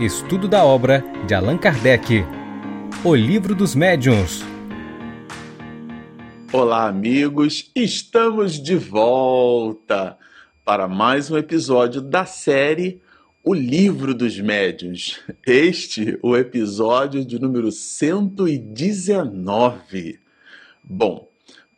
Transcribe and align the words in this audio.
Estudo 0.00 0.48
da 0.48 0.64
obra 0.64 1.04
de 1.26 1.34
Allan 1.34 1.58
Kardec. 1.58 2.24
O 3.04 3.14
Livro 3.14 3.54
dos 3.54 3.74
Médiuns. 3.74 4.42
Olá, 6.50 6.88
amigos! 6.88 7.70
Estamos 7.76 8.54
de 8.54 8.76
volta 8.76 10.16
para 10.64 10.88
mais 10.88 11.30
um 11.30 11.36
episódio 11.36 12.00
da 12.00 12.24
série 12.24 13.02
O 13.44 13.52
Livro 13.52 14.14
dos 14.14 14.40
Médiuns. 14.40 15.20
Este, 15.46 16.18
o 16.22 16.34
episódio 16.34 17.22
de 17.22 17.38
número 17.38 17.70
119. 17.70 20.18
Bom, 20.82 21.29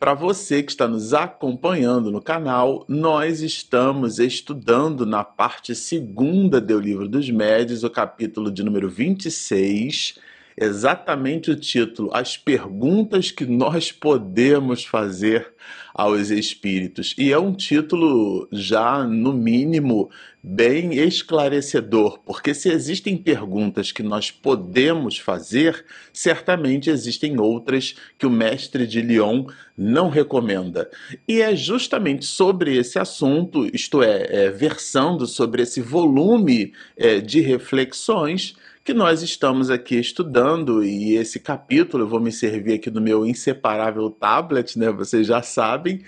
para 0.03 0.15
você 0.15 0.65
que 0.65 0.73
está 0.73 0.89
nos 0.89 1.15
acompanhando 1.15 2.11
no 2.11 2.21
canal, 2.21 2.85
nós 2.89 3.41
estamos 3.41 4.19
estudando 4.19 5.07
na 5.07 5.23
parte 5.23 5.77
segunda 5.77 6.61
do 6.61 6.77
Livro 6.81 7.07
dos 7.07 7.31
Médios, 7.31 7.85
o 7.85 7.89
capítulo 7.89 8.51
de 8.51 8.65
número 8.65 8.91
26, 8.91 10.19
exatamente 10.57 11.53
o 11.53 11.57
título: 11.57 12.11
As 12.13 12.37
perguntas 12.37 13.31
que 13.31 13.47
nós 13.47 13.93
podemos 13.93 14.85
fazer 14.85 15.55
aos 15.95 16.31
espíritos. 16.31 17.15
E 17.19 17.33
é 17.33 17.39
um 17.39 17.53
título 17.53 18.49
já, 18.51 19.05
no 19.05 19.33
mínimo, 19.33 20.11
bem 20.43 20.95
esclarecedor, 20.95 22.19
porque 22.21 22.53
se 22.53 22.69
existem 22.69 23.17
perguntas 23.17 23.93
que 23.93 24.03
nós 24.03 24.31
podemos 24.31 25.19
fazer, 25.19 25.85
certamente 26.13 26.91
existem 26.91 27.39
outras 27.39 27.95
que 28.19 28.27
o 28.27 28.31
mestre 28.31 28.87
de 28.87 29.01
Lyon 29.01 29.47
não 29.77 30.09
recomenda. 30.09 30.91
E 31.29 31.41
é 31.41 31.55
justamente 31.55 32.25
sobre 32.25 32.77
esse 32.77 32.99
assunto, 32.99 33.69
isto 33.73 34.03
é, 34.03 34.47
é 34.47 34.51
versando 34.51 35.27
sobre 35.27 35.63
esse 35.63 35.81
volume 35.81 36.73
é, 36.97 37.21
de 37.21 37.41
reflexões 37.41 38.57
que 38.85 38.93
nós 38.93 39.23
estamos 39.23 39.71
aqui 39.71 39.97
estudando 39.99 40.83
e 40.83 41.15
esse 41.15 41.39
capítulo, 41.39 42.03
eu 42.05 42.09
vou 42.09 42.19
me 42.19 42.33
servir 42.33 42.75
aqui 42.75 42.91
do 42.91 43.01
meu 43.01 43.25
inseparável 43.25 44.11
tablet, 44.11 44.77
né? 44.77 44.91
Vocês 44.91 45.27
já 45.27 45.41
sabem, 45.41 46.03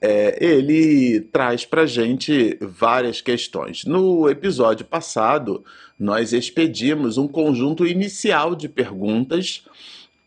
é, 0.00 0.38
ele 0.44 1.20
traz 1.20 1.64
para 1.64 1.86
gente 1.86 2.56
várias 2.60 3.20
questões. 3.20 3.84
No 3.84 4.28
episódio 4.30 4.86
passado, 4.86 5.64
nós 5.98 6.32
expedimos 6.32 7.18
um 7.18 7.26
conjunto 7.26 7.84
inicial 7.84 8.54
de 8.54 8.68
perguntas 8.68 9.64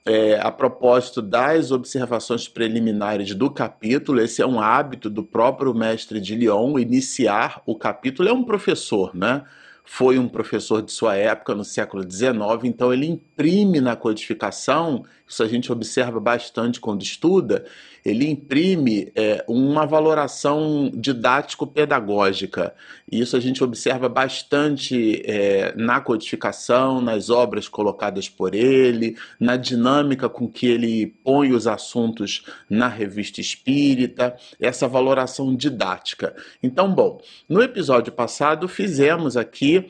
é, 0.06 0.38
a 0.42 0.52
propósito 0.52 1.22
das 1.22 1.72
observações 1.72 2.48
preliminares 2.50 3.34
do 3.34 3.50
capítulo, 3.50 4.20
esse 4.20 4.42
é 4.42 4.46
um 4.46 4.60
hábito 4.60 5.10
do 5.10 5.24
próprio 5.24 5.74
mestre 5.74 6.20
de 6.20 6.36
Lyon, 6.36 6.78
iniciar 6.78 7.62
o 7.66 7.76
capítulo, 7.76 8.28
é 8.28 8.34
um 8.34 8.44
professor, 8.44 9.16
né? 9.16 9.44
Foi 9.84 10.18
um 10.18 10.28
professor 10.28 10.82
de 10.82 10.92
sua 10.92 11.16
época, 11.16 11.54
no 11.54 11.64
século 11.64 12.10
XIX, 12.10 12.36
então 12.64 12.94
ele 12.94 13.06
imprime 13.06 13.82
na 13.82 13.96
codificação, 13.96 15.04
isso 15.28 15.44
a 15.44 15.48
gente 15.48 15.72
observa 15.72 16.20
bastante 16.20 16.80
quando 16.80 17.02
estuda, 17.02 17.66
ele 18.06 18.30
imprime 18.30 19.12
é, 19.16 19.44
uma 19.48 19.86
valoração 19.86 20.92
didático-pedagógica. 20.94 22.74
Isso 23.10 23.38
a 23.38 23.40
gente 23.40 23.64
observa 23.64 24.10
bastante 24.10 25.22
é, 25.26 25.74
na 25.76 26.02
codificação, 26.02 27.00
nas 27.00 27.30
obras 27.30 27.68
colocadas 27.68 28.28
por 28.28 28.54
ele, 28.54 29.18
na 29.40 29.56
dinâmica 29.56 30.28
com 30.28 30.48
que 30.48 30.68
ele 30.68 31.08
põe 31.24 31.54
os 31.54 31.66
assuntos 31.66 32.46
na 32.70 32.88
revista 32.88 33.40
espírita, 33.40 34.36
essa 34.60 34.88
valoração 34.88 35.56
didática. 35.56 36.36
Então, 36.62 36.94
bom, 36.94 37.22
no 37.48 37.62
episódio 37.62 38.12
passado 38.12 38.68
fizemos 38.68 39.38
aqui 39.38 39.90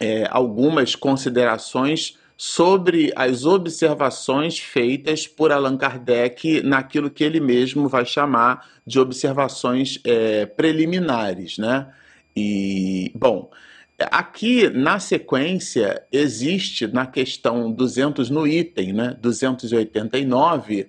é, 0.00 0.28
algumas 0.30 0.94
considerações 0.94 2.16
sobre 2.40 3.12
as 3.16 3.44
observações 3.44 4.60
feitas 4.60 5.26
por 5.26 5.50
Allan 5.50 5.76
Kardec 5.76 6.62
naquilo 6.62 7.10
que 7.10 7.24
ele 7.24 7.40
mesmo 7.40 7.88
vai 7.88 8.06
chamar 8.06 8.64
de 8.86 9.00
observações 9.00 9.98
é, 10.04 10.46
preliminares, 10.46 11.58
né? 11.58 11.92
E, 12.36 13.10
bom, 13.12 13.50
aqui 13.98 14.70
na 14.70 15.00
sequência 15.00 16.00
existe 16.12 16.86
na 16.86 17.06
questão 17.06 17.72
200 17.72 18.30
no 18.30 18.46
item, 18.46 18.92
né, 18.92 19.16
289, 19.20 20.88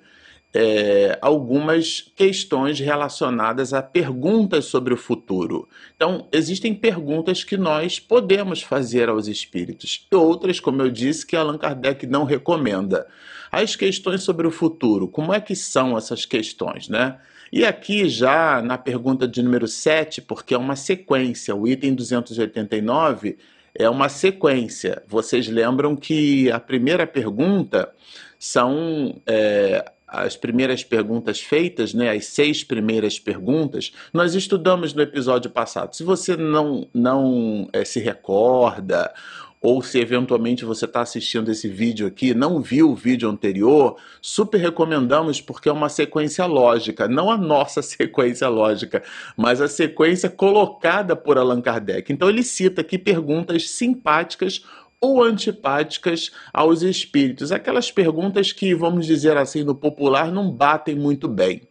é, 0.53 1.17
algumas 1.21 2.11
questões 2.15 2.79
relacionadas 2.79 3.73
a 3.73 3.81
perguntas 3.81 4.65
sobre 4.65 4.93
o 4.93 4.97
futuro. 4.97 5.67
Então, 5.95 6.27
existem 6.31 6.73
perguntas 6.73 7.43
que 7.43 7.57
nós 7.57 7.99
podemos 7.99 8.61
fazer 8.61 9.09
aos 9.09 9.27
espíritos, 9.27 10.07
e 10.11 10.15
outras, 10.15 10.59
como 10.59 10.81
eu 10.81 10.89
disse, 10.89 11.25
que 11.25 11.35
Allan 11.35 11.57
Kardec 11.57 12.07
não 12.07 12.23
recomenda. 12.23 13.07
As 13.51 13.75
questões 13.75 14.23
sobre 14.23 14.47
o 14.47 14.51
futuro, 14.51 15.07
como 15.07 15.33
é 15.33 15.39
que 15.39 15.55
são 15.55 15.97
essas 15.97 16.25
questões, 16.25 16.87
né? 16.87 17.19
E 17.51 17.65
aqui 17.65 18.07
já 18.07 18.61
na 18.61 18.77
pergunta 18.77 19.27
de 19.27 19.41
número 19.41 19.67
7, 19.67 20.21
porque 20.21 20.53
é 20.53 20.57
uma 20.57 20.75
sequência, 20.75 21.55
o 21.55 21.67
item 21.67 21.95
289 21.95 23.37
é 23.73 23.89
uma 23.89 24.07
sequência. 24.09 25.01
Vocês 25.07 25.47
lembram 25.47 25.95
que 25.95 26.51
a 26.51 26.59
primeira 26.59 27.07
pergunta 27.07 27.91
são 28.37 29.19
é, 29.25 29.91
as 30.11 30.35
primeiras 30.35 30.83
perguntas 30.83 31.39
feitas, 31.39 31.93
né, 31.93 32.09
as 32.09 32.25
seis 32.25 32.63
primeiras 32.63 33.19
perguntas, 33.19 33.93
nós 34.11 34.33
estudamos 34.33 34.93
no 34.93 35.01
episódio 35.01 35.51
passado. 35.51 35.95
Se 35.95 36.03
você 36.03 36.35
não, 36.35 36.87
não 36.93 37.69
é, 37.71 37.85
se 37.85 37.99
recorda, 37.99 39.13
ou 39.61 39.81
se 39.81 39.99
eventualmente 39.99 40.63
você 40.63 40.85
está 40.85 41.01
assistindo 41.01 41.51
esse 41.51 41.67
vídeo 41.67 42.07
aqui, 42.07 42.33
não 42.33 42.61
viu 42.61 42.91
o 42.91 42.95
vídeo 42.95 43.29
anterior, 43.29 43.97
super 44.21 44.57
recomendamos 44.57 45.41
porque 45.41 45.67
é 45.67 45.71
uma 45.71 45.89
sequência 45.89 46.45
lógica, 46.45 47.07
não 47.07 47.29
a 47.29 47.37
nossa 47.37 47.81
sequência 47.83 48.47
lógica, 48.47 49.03
mas 49.35 49.61
a 49.61 49.67
sequência 49.67 50.29
colocada 50.29 51.15
por 51.15 51.37
Allan 51.37 51.61
Kardec. 51.61 52.11
Então 52.11 52.29
ele 52.29 52.43
cita 52.43 52.81
aqui 52.81 52.97
perguntas 52.97 53.69
simpáticas 53.69 54.63
ou 55.01 55.23
antipáticas 55.23 56.31
aos 56.53 56.81
espíritos. 56.81 57.51
Aquelas 57.51 57.91
perguntas 57.91 58.51
que, 58.51 58.75
vamos 58.75 59.05
dizer 59.05 59.37
assim, 59.37 59.63
no 59.63 59.75
popular 59.75 60.31
não 60.31 60.51
batem 60.51 60.95
muito 60.95 61.27
bem. 61.27 61.61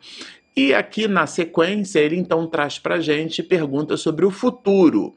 E 0.57 0.75
aqui 0.75 1.07
na 1.07 1.27
sequência, 1.27 2.01
ele 2.01 2.17
então 2.17 2.47
traz 2.47 2.79
para 2.79 2.97
a 2.97 3.01
gente 3.01 3.43
perguntas 3.43 4.01
sobre 4.01 4.25
o 4.25 4.31
futuro. 4.31 5.15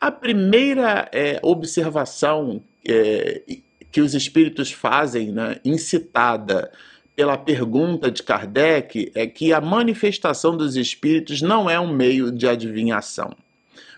A 0.00 0.10
primeira 0.10 1.08
é, 1.12 1.40
observação 1.42 2.62
é, 2.86 3.42
que 3.90 4.00
os 4.00 4.14
espíritos 4.14 4.70
fazem, 4.70 5.32
né, 5.32 5.56
incitada 5.64 6.70
pela 7.16 7.36
pergunta 7.36 8.10
de 8.10 8.22
Kardec, 8.22 9.10
é 9.14 9.26
que 9.26 9.52
a 9.52 9.60
manifestação 9.60 10.56
dos 10.56 10.76
espíritos 10.76 11.42
não 11.42 11.68
é 11.68 11.80
um 11.80 11.92
meio 11.92 12.30
de 12.30 12.46
adivinhação. 12.46 13.34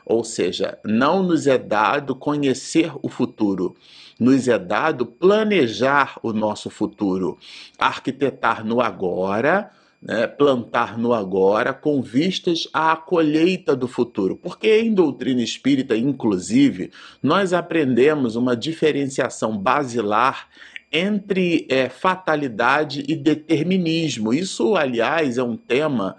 Ou 0.04 0.24
seja, 0.24 0.78
não 0.84 1.22
nos 1.22 1.46
é 1.46 1.58
dado 1.58 2.14
conhecer 2.14 2.92
o 3.02 3.08
futuro, 3.08 3.76
nos 4.18 4.48
é 4.48 4.58
dado 4.58 5.06
planejar 5.06 6.18
o 6.22 6.32
nosso 6.32 6.68
futuro, 6.70 7.38
arquitetar 7.78 8.64
no 8.64 8.80
agora, 8.80 9.70
né, 10.02 10.26
plantar 10.26 10.96
no 10.96 11.12
agora 11.12 11.74
com 11.74 12.00
vistas 12.00 12.68
à 12.72 12.96
colheita 12.96 13.76
do 13.76 13.86
futuro. 13.86 14.36
Porque 14.36 14.80
em 14.80 14.94
doutrina 14.94 15.42
espírita, 15.42 15.96
inclusive, 15.96 16.90
nós 17.22 17.52
aprendemos 17.52 18.36
uma 18.36 18.56
diferenciação 18.56 19.56
basilar 19.56 20.48
entre 20.92 21.66
é, 21.68 21.88
fatalidade 21.88 23.04
e 23.06 23.14
determinismo. 23.14 24.32
Isso, 24.32 24.74
aliás, 24.74 25.38
é 25.38 25.42
um 25.42 25.56
tema 25.56 26.16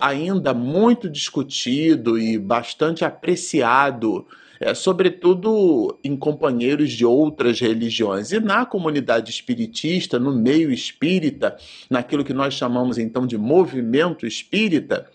ainda 0.00 0.54
muito 0.54 1.08
discutido 1.08 2.18
e 2.18 2.38
bastante 2.38 3.04
apreciado, 3.04 4.26
é, 4.60 4.72
sobretudo 4.72 5.98
em 6.02 6.16
companheiros 6.16 6.92
de 6.92 7.04
outras 7.04 7.60
religiões. 7.60 8.32
E 8.32 8.40
na 8.40 8.64
comunidade 8.64 9.30
espiritista, 9.30 10.18
no 10.18 10.32
meio 10.32 10.72
espírita, 10.72 11.56
naquilo 11.90 12.24
que 12.24 12.32
nós 12.32 12.54
chamamos 12.54 12.98
então 12.98 13.26
de 13.26 13.36
movimento 13.36 14.26
espírita, 14.26 15.10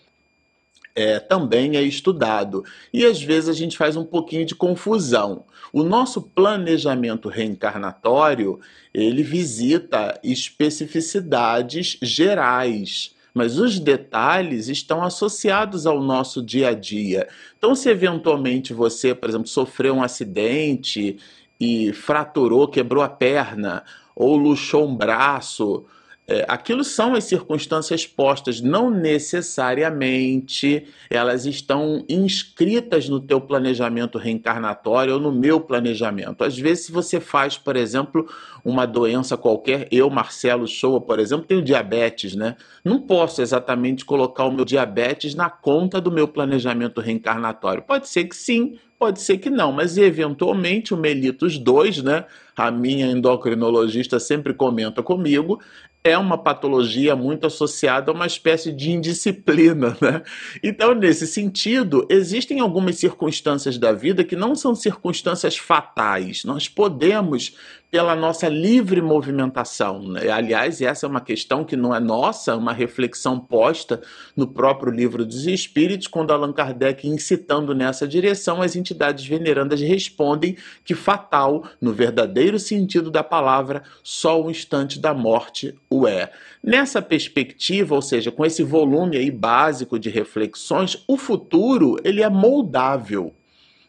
é, 0.94 1.18
também 1.18 1.76
é 1.76 1.82
estudado. 1.82 2.64
E 2.92 3.04
às 3.04 3.22
vezes 3.22 3.48
a 3.48 3.52
gente 3.52 3.76
faz 3.76 3.96
um 3.96 4.04
pouquinho 4.04 4.44
de 4.44 4.54
confusão. 4.54 5.44
O 5.72 5.82
nosso 5.82 6.20
planejamento 6.20 7.28
reencarnatório, 7.28 8.60
ele 8.92 9.22
visita 9.22 10.18
especificidades 10.22 11.96
gerais 12.02 13.14
mas 13.34 13.58
os 13.58 13.78
detalhes 13.78 14.68
estão 14.68 15.02
associados 15.02 15.86
ao 15.86 16.02
nosso 16.02 16.42
dia 16.42 16.68
a 16.68 16.74
dia. 16.74 17.28
Então, 17.56 17.74
se 17.74 17.88
eventualmente 17.88 18.72
você, 18.72 19.14
por 19.14 19.28
exemplo, 19.28 19.48
sofreu 19.48 19.94
um 19.94 20.02
acidente 20.02 21.18
e 21.60 21.92
fraturou, 21.92 22.68
quebrou 22.68 23.02
a 23.02 23.08
perna, 23.08 23.84
ou 24.14 24.36
luxou 24.36 24.86
um 24.88 24.96
braço, 24.96 25.84
é, 26.30 26.46
aquilo 26.46 26.84
são 26.84 27.14
as 27.14 27.24
circunstâncias 27.24 28.06
postas, 28.06 28.60
não 28.60 28.88
necessariamente 28.88 30.86
elas 31.10 31.44
estão 31.44 32.04
inscritas 32.08 33.08
no 33.08 33.18
teu 33.18 33.40
planejamento 33.40 34.16
reencarnatório 34.16 35.14
ou 35.14 35.20
no 35.20 35.32
meu 35.32 35.60
planejamento. 35.60 36.44
Às 36.44 36.56
vezes, 36.56 36.86
se 36.86 36.92
você 36.92 37.18
faz, 37.18 37.58
por 37.58 37.74
exemplo, 37.74 38.28
uma 38.64 38.86
doença 38.86 39.36
qualquer, 39.36 39.88
eu, 39.90 40.08
Marcelo 40.08 40.68
Shoa, 40.68 41.00
por 41.00 41.18
exemplo, 41.18 41.46
tenho 41.46 41.62
diabetes, 41.62 42.36
né? 42.36 42.54
Não 42.84 43.00
posso 43.00 43.42
exatamente 43.42 44.04
colocar 44.04 44.44
o 44.44 44.52
meu 44.52 44.64
diabetes 44.64 45.34
na 45.34 45.50
conta 45.50 46.00
do 46.00 46.12
meu 46.12 46.28
planejamento 46.28 47.00
reencarnatório. 47.00 47.82
Pode 47.82 48.08
ser 48.08 48.26
que 48.26 48.36
sim, 48.36 48.78
pode 49.00 49.20
ser 49.22 49.38
que 49.38 49.48
não, 49.48 49.72
mas 49.72 49.96
eventualmente 49.96 50.92
o 50.92 50.96
mellitus 50.96 51.58
2, 51.58 52.02
né? 52.02 52.26
A 52.54 52.70
minha 52.70 53.06
endocrinologista 53.06 54.20
sempre 54.20 54.52
comenta 54.52 55.02
comigo, 55.02 55.58
é 56.02 56.16
uma 56.16 56.38
patologia 56.38 57.14
muito 57.14 57.46
associada 57.46 58.10
a 58.10 58.14
uma 58.14 58.26
espécie 58.26 58.72
de 58.72 58.90
indisciplina, 58.90 59.96
né? 60.00 60.22
Então, 60.62 60.94
nesse 60.94 61.26
sentido, 61.26 62.06
existem 62.08 62.60
algumas 62.60 62.96
circunstâncias 62.96 63.76
da 63.76 63.92
vida 63.92 64.24
que 64.24 64.34
não 64.34 64.54
são 64.54 64.74
circunstâncias 64.74 65.56
fatais. 65.56 66.44
Nós 66.44 66.68
podemos 66.68 67.56
pela 67.90 68.14
nossa 68.14 68.48
livre 68.48 69.02
movimentação. 69.02 70.00
Né? 70.02 70.30
Aliás, 70.30 70.80
essa 70.80 71.06
é 71.06 71.08
uma 71.08 71.20
questão 71.20 71.64
que 71.64 71.74
não 71.74 71.94
é 71.94 71.98
nossa, 71.98 72.52
é 72.52 72.54
uma 72.54 72.72
reflexão 72.72 73.38
posta 73.40 74.00
no 74.36 74.46
próprio 74.46 74.92
livro 74.92 75.26
dos 75.26 75.46
Espíritos, 75.46 76.06
quando 76.06 76.32
Allan 76.32 76.52
Kardec, 76.52 77.08
incitando 77.08 77.74
nessa 77.74 78.06
direção, 78.06 78.62
as 78.62 78.76
entidades 78.76 79.26
venerandas 79.26 79.80
respondem 79.80 80.56
que 80.84 80.94
fatal, 80.94 81.64
no 81.80 81.92
verdadeiro 81.92 82.58
sentido 82.58 83.10
da 83.10 83.24
palavra, 83.24 83.82
só 84.02 84.40
o 84.40 84.50
instante 84.50 85.00
da 85.00 85.12
morte 85.12 85.74
o 85.88 86.06
é. 86.06 86.30
Nessa 86.62 87.02
perspectiva, 87.02 87.94
ou 87.94 88.02
seja, 88.02 88.30
com 88.30 88.44
esse 88.44 88.62
volume 88.62 89.16
aí 89.16 89.30
básico 89.30 89.98
de 89.98 90.10
reflexões, 90.10 91.02
o 91.08 91.16
futuro 91.16 91.96
ele 92.04 92.22
é 92.22 92.28
moldável. 92.28 93.34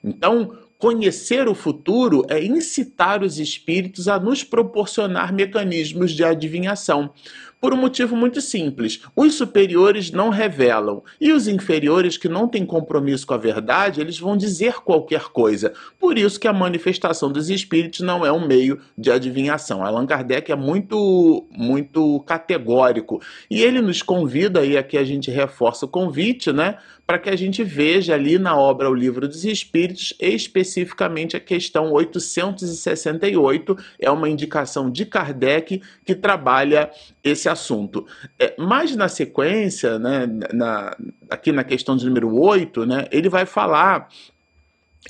Então, 0.04 0.58
Conhecer 0.82 1.48
o 1.48 1.54
futuro 1.54 2.26
é 2.28 2.44
incitar 2.44 3.22
os 3.22 3.38
espíritos 3.38 4.08
a 4.08 4.20
nos 4.20 4.44
proporcionar 4.44 5.32
mecanismos 5.32 6.10
de 6.12 6.24
adivinhação. 6.24 7.14
Por 7.62 7.76
um 7.76 7.78
motivo 7.78 8.16
muito 8.16 8.42
simples: 8.42 9.02
os 9.16 9.36
superiores 9.36 10.10
não 10.10 10.30
revelam 10.30 11.04
e 11.22 11.32
os 11.32 11.48
inferiores 11.48 12.18
que 12.18 12.28
não 12.28 12.48
têm 12.48 12.66
compromisso 12.66 13.28
com 13.28 13.36
a 13.36 13.38
verdade, 13.38 14.02
eles 14.02 14.18
vão 14.18 14.36
dizer 14.36 14.82
qualquer 14.82 15.26
coisa. 15.26 15.72
Por 16.00 16.18
isso 16.18 16.40
que 16.40 16.48
a 16.48 16.54
manifestação 16.54 17.32
dos 17.32 17.52
espíritos 17.52 18.00
não 18.00 18.26
é 18.26 18.32
um 18.32 18.48
meio 18.48 18.80
de 18.98 19.12
adivinhação. 19.12 19.86
Allan 19.86 20.08
Kardec 20.08 20.52
é 20.52 20.56
muito 20.56 21.46
muito 21.52 22.20
categórico 22.22 23.22
e 23.50 23.62
ele 23.62 23.80
nos 23.80 24.02
convida 24.02 24.66
e 24.66 24.76
aqui 24.76 24.98
a 24.98 25.04
gente 25.04 25.30
reforça 25.30 25.86
o 25.86 25.90
convite, 25.90 26.52
né, 26.52 26.78
para 27.06 27.20
que 27.20 27.30
a 27.30 27.36
gente 27.36 27.64
veja 27.64 28.16
ali 28.16 28.40
na 28.40 28.58
obra 28.58 28.90
O 28.90 28.94
Livro 28.94 29.28
dos 29.28 29.44
Espíritos, 29.44 30.14
especificamente 30.20 31.36
a 31.36 31.40
questão 31.40 31.92
868, 31.92 33.78
é 34.00 34.10
uma 34.10 34.30
indicação 34.30 34.90
de 34.90 35.06
Kardec 35.06 35.82
que 36.06 36.16
trabalha 36.16 36.90
esse 37.24 37.50
assunto. 37.52 38.06
É, 38.40 38.56
mas 38.58 38.96
na 38.96 39.08
sequência, 39.08 40.00
né, 40.00 40.28
na, 40.54 40.96
aqui 41.30 41.52
na 41.52 41.64
questão 41.64 41.96
de 41.96 42.06
número 42.06 42.36
8, 42.36 42.86
né, 42.86 43.08
ele 43.12 43.30
vai 43.30 43.46
falar 43.46 44.10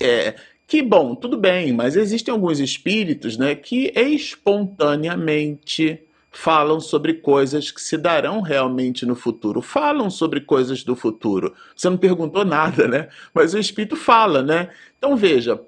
é, 0.00 0.34
que, 0.66 0.82
bom, 0.82 1.14
tudo 1.14 1.36
bem, 1.36 1.72
mas 1.72 1.96
existem 1.96 2.32
alguns 2.32 2.60
espíritos 2.60 3.36
né, 3.36 3.54
que 3.54 3.92
espontaneamente 3.94 6.00
falam 6.30 6.80
sobre 6.80 7.14
coisas 7.14 7.70
que 7.70 7.80
se 7.80 7.98
darão 7.98 8.40
realmente 8.40 9.04
no 9.04 9.14
futuro, 9.14 9.60
falam 9.60 10.08
sobre 10.08 10.40
coisas 10.40 10.82
do 10.82 10.96
futuro. 10.96 11.54
Você 11.76 11.90
não 11.90 11.98
perguntou 11.98 12.42
nada, 12.42 12.88
né? 12.88 13.08
Mas 13.34 13.52
o 13.52 13.58
espírito 13.58 13.96
fala, 13.96 14.42
né? 14.42 14.70
Então 14.96 15.14
veja, 15.14 15.60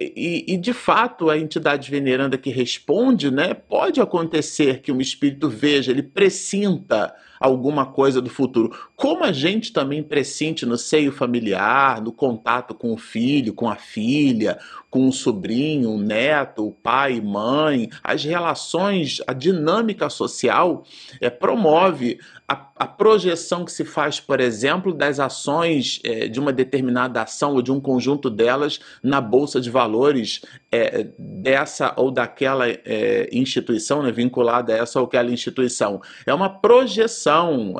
e, 0.00 0.44
e, 0.48 0.56
de 0.56 0.72
fato 0.72 1.28
a 1.28 1.38
entidade 1.38 1.90
veneranda 1.90 2.38
que 2.38 2.50
responde, 2.50 3.30
né, 3.30 3.52
pode 3.54 4.00
acontecer 4.00 4.80
que 4.80 4.90
um 4.90 5.00
espírito 5.00 5.48
veja, 5.48 5.90
ele 5.90 6.02
presinta 6.02 7.14
alguma 7.38 7.86
coisa 7.86 8.20
do 8.20 8.30
futuro. 8.30 8.74
Como 8.94 9.24
a 9.24 9.32
gente 9.32 9.72
também 9.72 10.02
pressente 10.02 10.64
no 10.64 10.78
seio 10.78 11.12
familiar, 11.12 12.00
no 12.00 12.12
contato 12.12 12.74
com 12.74 12.92
o 12.92 12.96
filho, 12.96 13.52
com 13.52 13.68
a 13.68 13.76
filha, 13.76 14.58
com 14.90 15.08
o 15.08 15.12
sobrinho, 15.12 15.90
o 15.90 15.98
neto, 15.98 16.66
o 16.66 16.72
pai, 16.72 17.20
mãe, 17.20 17.90
as 18.02 18.24
relações, 18.24 19.20
a 19.26 19.32
dinâmica 19.32 20.08
social 20.08 20.84
é, 21.20 21.28
promove 21.28 22.18
a, 22.48 22.70
a, 22.76 22.86
projeção 22.86 23.64
que 23.64 23.72
se 23.72 23.84
faz, 23.84 24.20
por 24.20 24.40
exemplo, 24.40 24.92
das 24.92 25.18
ações 25.18 26.00
é, 26.04 26.28
de 26.28 26.38
uma 26.38 26.52
determinada 26.52 27.22
ação 27.22 27.54
ou 27.54 27.62
de 27.62 27.72
um 27.72 27.80
conjunto 27.80 28.28
delas 28.28 28.80
na 29.02 29.20
bolsa 29.20 29.60
de 29.60 29.70
valores 29.70 30.42
é, 30.70 31.06
dessa 31.18 31.92
ou 31.96 32.10
daquela 32.10 32.68
é, 32.68 33.28
instituição, 33.32 34.02
né, 34.02 34.12
vinculada 34.12 34.74
a 34.74 34.78
essa 34.78 35.00
ou 35.00 35.06
aquela 35.06 35.30
instituição. 35.30 36.00
É 36.26 36.34
uma 36.34 36.48
projeção. 36.48 37.74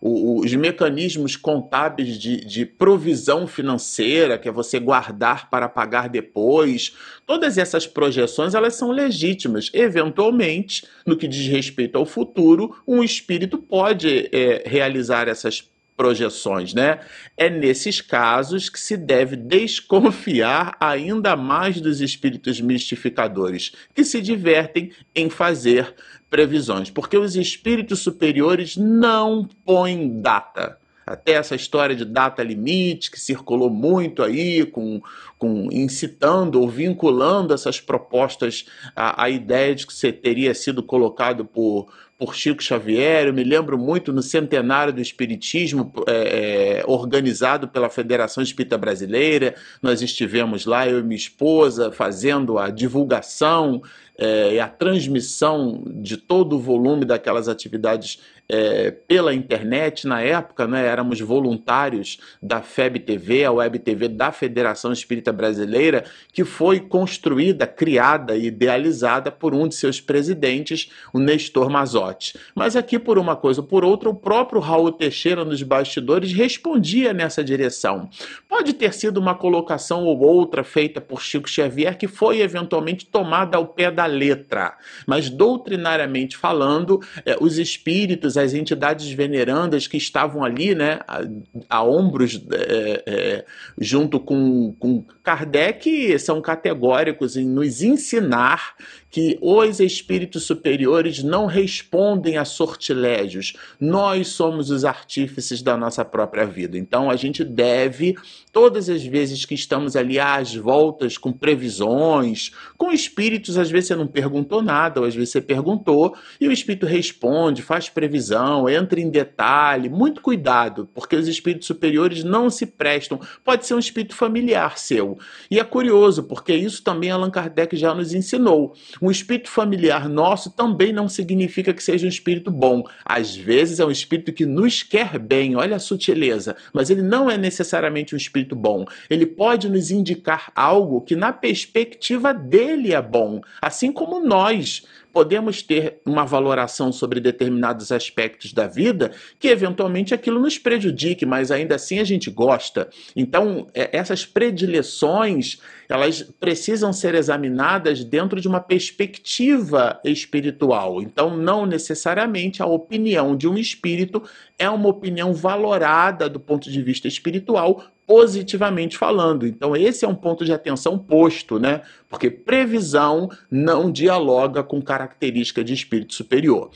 Os 0.00 0.54
mecanismos 0.54 1.36
contábeis 1.36 2.18
de, 2.18 2.44
de 2.44 2.66
provisão 2.66 3.46
financeira, 3.46 4.38
que 4.38 4.48
é 4.48 4.52
você 4.52 4.78
guardar 4.78 5.48
para 5.48 5.68
pagar 5.68 6.08
depois, 6.08 6.94
todas 7.24 7.56
essas 7.58 7.86
projeções 7.86 8.54
elas 8.54 8.74
são 8.74 8.90
legítimas. 8.90 9.70
Eventualmente, 9.72 10.86
no 11.06 11.16
que 11.16 11.26
diz 11.26 11.46
respeito 11.48 11.96
ao 11.96 12.04
futuro, 12.04 12.76
um 12.86 13.02
espírito 13.02 13.58
pode 13.58 14.28
é, 14.32 14.62
realizar 14.66 15.28
essas 15.28 15.62
projeções, 15.96 16.74
né? 16.74 17.00
É 17.36 17.48
nesses 17.48 18.00
casos 18.00 18.68
que 18.68 18.78
se 18.78 18.96
deve 18.96 19.34
desconfiar 19.36 20.76
ainda 20.78 21.34
mais 21.34 21.80
dos 21.80 22.00
espíritos 22.00 22.60
mistificadores, 22.60 23.72
que 23.94 24.04
se 24.04 24.20
divertem 24.20 24.92
em 25.14 25.30
fazer 25.30 25.94
previsões, 26.28 26.90
porque 26.90 27.16
os 27.16 27.36
espíritos 27.36 28.00
superiores 28.00 28.76
não 28.76 29.48
põem 29.64 30.20
data. 30.20 30.78
Até 31.06 31.34
essa 31.34 31.54
história 31.54 31.94
de 31.94 32.04
data 32.04 32.42
limite 32.42 33.12
que 33.12 33.20
circulou 33.20 33.70
muito 33.70 34.24
aí, 34.24 34.66
com, 34.66 35.00
com 35.38 35.68
incitando 35.70 36.60
ou 36.60 36.68
vinculando 36.68 37.54
essas 37.54 37.80
propostas 37.80 38.66
à, 38.96 39.22
à 39.22 39.30
ideia 39.30 39.72
de 39.72 39.86
que 39.86 39.94
você 39.94 40.12
teria 40.12 40.52
sido 40.52 40.82
colocado 40.82 41.44
por, 41.44 41.86
por 42.18 42.34
Chico 42.34 42.60
Xavier. 42.60 43.28
Eu 43.28 43.34
me 43.34 43.44
lembro 43.44 43.78
muito 43.78 44.12
no 44.12 44.20
centenário 44.20 44.92
do 44.92 45.00
Espiritismo, 45.00 45.92
é, 46.08 46.80
é, 46.80 46.84
organizado 46.86 47.68
pela 47.68 47.88
Federação 47.88 48.42
Espírita 48.42 48.76
Brasileira. 48.76 49.54
Nós 49.80 50.02
estivemos 50.02 50.66
lá, 50.66 50.88
eu 50.88 50.98
e 50.98 51.02
minha 51.04 51.16
esposa, 51.16 51.92
fazendo 51.92 52.58
a 52.58 52.68
divulgação 52.68 53.80
é, 54.18 54.54
e 54.54 54.60
a 54.60 54.68
transmissão 54.68 55.84
de 55.86 56.16
todo 56.16 56.56
o 56.56 56.60
volume 56.60 57.04
daquelas 57.04 57.48
atividades 57.48 58.18
é, 58.48 58.90
pela 58.90 59.34
internet. 59.34 60.06
Na 60.06 60.20
época, 60.20 60.66
né, 60.66 60.86
éramos 60.86 61.20
voluntários 61.20 62.18
da 62.42 62.62
FEB 62.62 63.00
TV, 63.00 63.44
a 63.44 63.52
Web 63.52 63.78
TV 63.80 64.08
da 64.08 64.30
Federação 64.32 64.92
Espírita 64.92 65.32
Brasileira, 65.32 66.04
que 66.32 66.44
foi 66.44 66.80
construída, 66.80 67.66
criada 67.66 68.36
e 68.36 68.46
idealizada 68.46 69.30
por 69.30 69.54
um 69.54 69.66
de 69.66 69.74
seus 69.74 70.00
presidentes, 70.00 70.90
o 71.12 71.18
Nestor 71.18 71.68
Mazotti. 71.70 72.38
Mas 72.54 72.76
aqui, 72.76 72.98
por 72.98 73.18
uma 73.18 73.36
coisa 73.36 73.60
ou 73.60 73.66
por 73.66 73.84
outra, 73.84 74.08
o 74.08 74.14
próprio 74.14 74.60
Raul 74.60 74.92
Teixeira, 74.92 75.44
nos 75.44 75.62
bastidores, 75.62 76.32
respondia 76.32 77.12
nessa 77.12 77.42
direção. 77.42 78.08
Pode 78.48 78.72
ter 78.72 78.92
sido 78.92 79.18
uma 79.18 79.34
colocação 79.34 80.04
ou 80.04 80.20
outra 80.20 80.62
feita 80.62 81.00
por 81.00 81.22
Chico 81.22 81.48
Xavier 81.48 81.96
que 81.96 82.08
foi 82.08 82.40
eventualmente 82.40 83.06
tomada 83.06 83.56
ao 83.56 83.66
pé 83.66 83.90
da 83.90 84.06
letra, 84.06 84.76
mas 85.06 85.28
doutrinariamente 85.28 86.36
falando, 86.36 87.00
é, 87.24 87.36
os 87.40 87.58
espíritos 87.58 88.35
as 88.36 88.54
entidades 88.54 89.10
venerandas 89.12 89.86
que 89.86 89.96
estavam 89.96 90.44
ali, 90.44 90.74
né, 90.74 91.00
a, 91.06 91.20
a 91.68 91.84
ombros, 91.84 92.42
é, 92.52 93.02
é, 93.06 93.44
junto 93.78 94.20
com, 94.20 94.74
com 94.78 95.04
Kardec, 95.22 96.18
são 96.18 96.40
categóricos 96.40 97.36
em 97.36 97.46
nos 97.46 97.82
ensinar 97.82 98.74
que 99.16 99.38
os 99.40 99.80
espíritos 99.80 100.42
superiores 100.42 101.22
não 101.22 101.46
respondem 101.46 102.36
a 102.36 102.44
sortilégios. 102.44 103.54
Nós 103.80 104.28
somos 104.28 104.70
os 104.70 104.84
artífices 104.84 105.62
da 105.62 105.74
nossa 105.74 106.04
própria 106.04 106.44
vida. 106.44 106.76
Então 106.76 107.08
a 107.08 107.16
gente 107.16 107.42
deve, 107.42 108.14
todas 108.52 108.90
as 108.90 109.02
vezes 109.02 109.46
que 109.46 109.54
estamos 109.54 109.96
ali 109.96 110.18
às 110.18 110.54
voltas 110.54 111.16
com 111.16 111.32
previsões, 111.32 112.50
com 112.76 112.92
espíritos, 112.92 113.56
às 113.56 113.70
vezes 113.70 113.88
você 113.88 113.96
não 113.96 114.06
perguntou 114.06 114.60
nada, 114.60 115.00
ou 115.00 115.06
às 115.06 115.14
vezes 115.14 115.30
você 115.30 115.40
perguntou, 115.40 116.14
e 116.38 116.46
o 116.46 116.52
espírito 116.52 116.84
responde, 116.84 117.62
faz 117.62 117.88
previsão 117.88 118.68
entra 118.68 119.00
em 119.00 119.08
detalhe, 119.08 119.88
muito 119.88 120.20
cuidado, 120.20 120.90
porque 120.92 121.16
os 121.16 121.26
espíritos 121.26 121.66
superiores 121.66 122.22
não 122.22 122.50
se 122.50 122.66
prestam. 122.66 123.18
Pode 123.42 123.64
ser 123.64 123.72
um 123.72 123.78
espírito 123.78 124.14
familiar 124.14 124.76
seu. 124.76 125.18
E 125.50 125.58
é 125.58 125.64
curioso, 125.64 126.24
porque 126.24 126.54
isso 126.54 126.82
também 126.82 127.10
Allan 127.10 127.30
Kardec 127.30 127.74
já 127.78 127.94
nos 127.94 128.12
ensinou. 128.12 128.74
Um 129.06 129.10
espírito 129.12 129.48
familiar 129.48 130.08
nosso 130.08 130.50
também 130.50 130.92
não 130.92 131.08
significa 131.08 131.72
que 131.72 131.80
seja 131.80 132.06
um 132.06 132.08
espírito 132.08 132.50
bom. 132.50 132.82
Às 133.04 133.36
vezes 133.36 133.78
é 133.78 133.86
um 133.86 133.90
espírito 133.92 134.32
que 134.32 134.44
nos 134.44 134.82
quer 134.82 135.16
bem, 135.16 135.54
olha 135.54 135.76
a 135.76 135.78
sutileza, 135.78 136.56
mas 136.72 136.90
ele 136.90 137.02
não 137.02 137.30
é 137.30 137.38
necessariamente 137.38 138.16
um 138.16 138.18
espírito 138.18 138.56
bom. 138.56 138.84
Ele 139.08 139.24
pode 139.24 139.68
nos 139.68 139.92
indicar 139.92 140.50
algo 140.56 141.02
que, 141.02 141.14
na 141.14 141.32
perspectiva 141.32 142.34
dele, 142.34 142.92
é 142.92 143.00
bom, 143.00 143.40
assim 143.62 143.92
como 143.92 144.18
nós 144.18 144.82
podemos 145.16 145.62
ter 145.62 145.98
uma 146.04 146.26
valoração 146.26 146.92
sobre 146.92 147.20
determinados 147.20 147.90
aspectos 147.90 148.52
da 148.52 148.66
vida 148.66 149.12
que 149.40 149.48
eventualmente 149.48 150.12
aquilo 150.12 150.38
nos 150.38 150.58
prejudique, 150.58 151.24
mas 151.24 151.50
ainda 151.50 151.74
assim 151.74 151.98
a 151.98 152.04
gente 152.04 152.30
gosta. 152.30 152.90
Então, 153.16 153.66
é, 153.72 153.96
essas 153.96 154.26
predileções, 154.26 155.58
elas 155.88 156.20
precisam 156.38 156.92
ser 156.92 157.14
examinadas 157.14 158.04
dentro 158.04 158.42
de 158.42 158.46
uma 158.46 158.60
perspectiva 158.60 159.98
espiritual. 160.04 161.00
Então, 161.00 161.34
não 161.34 161.64
necessariamente 161.64 162.62
a 162.62 162.66
opinião 162.66 163.34
de 163.34 163.48
um 163.48 163.56
espírito 163.56 164.22
é 164.58 164.68
uma 164.68 164.90
opinião 164.90 165.32
valorada 165.32 166.28
do 166.28 166.38
ponto 166.38 166.70
de 166.70 166.82
vista 166.82 167.08
espiritual, 167.08 167.82
positivamente 168.06 168.96
falando. 168.96 169.46
Então, 169.46 169.76
esse 169.76 170.04
é 170.04 170.08
um 170.08 170.14
ponto 170.14 170.44
de 170.44 170.52
atenção 170.52 170.98
posto, 170.98 171.58
né? 171.58 171.82
Porque 172.08 172.30
previsão 172.30 173.28
não 173.50 173.90
dialoga 173.90 174.62
com 174.62 174.80
característica 174.80 175.64
de 175.64 175.74
espírito 175.74 176.14
superior. 176.14 176.70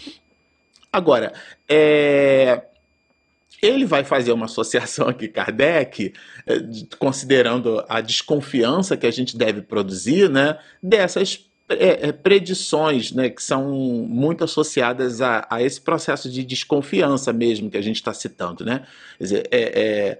Agora, 0.93 1.33
é... 1.69 2.65
ele 3.63 3.85
vai 3.85 4.03
fazer 4.03 4.33
uma 4.33 4.47
associação 4.47 5.09
aqui, 5.09 5.29
Kardec, 5.29 6.13
é, 6.47 6.55
considerando 6.99 7.85
a 7.89 8.01
desconfiança 8.01 8.97
que 8.97 9.07
a 9.07 9.13
gente 9.13 9.37
deve 9.37 9.63
produzir, 9.63 10.29
né? 10.29 10.59
Dessas 10.83 11.49
é, 11.71 12.09
é, 12.09 12.13
predições 12.13 13.13
né, 13.13 13.31
que 13.31 13.41
são 13.41 13.71
muito 13.71 14.43
associadas 14.43 15.21
a, 15.21 15.47
a, 15.49 15.63
esse 15.63 15.81
processo 15.81 16.29
de 16.29 16.43
desconfiança 16.43 17.33
mesmo 17.33 17.71
que 17.71 17.77
a 17.77 17.81
gente 17.81 17.95
está 17.95 18.13
citando. 18.13 18.65
Né? 18.65 18.85
Quer 19.17 19.25
dizer, 19.25 19.49
é, 19.53 20.19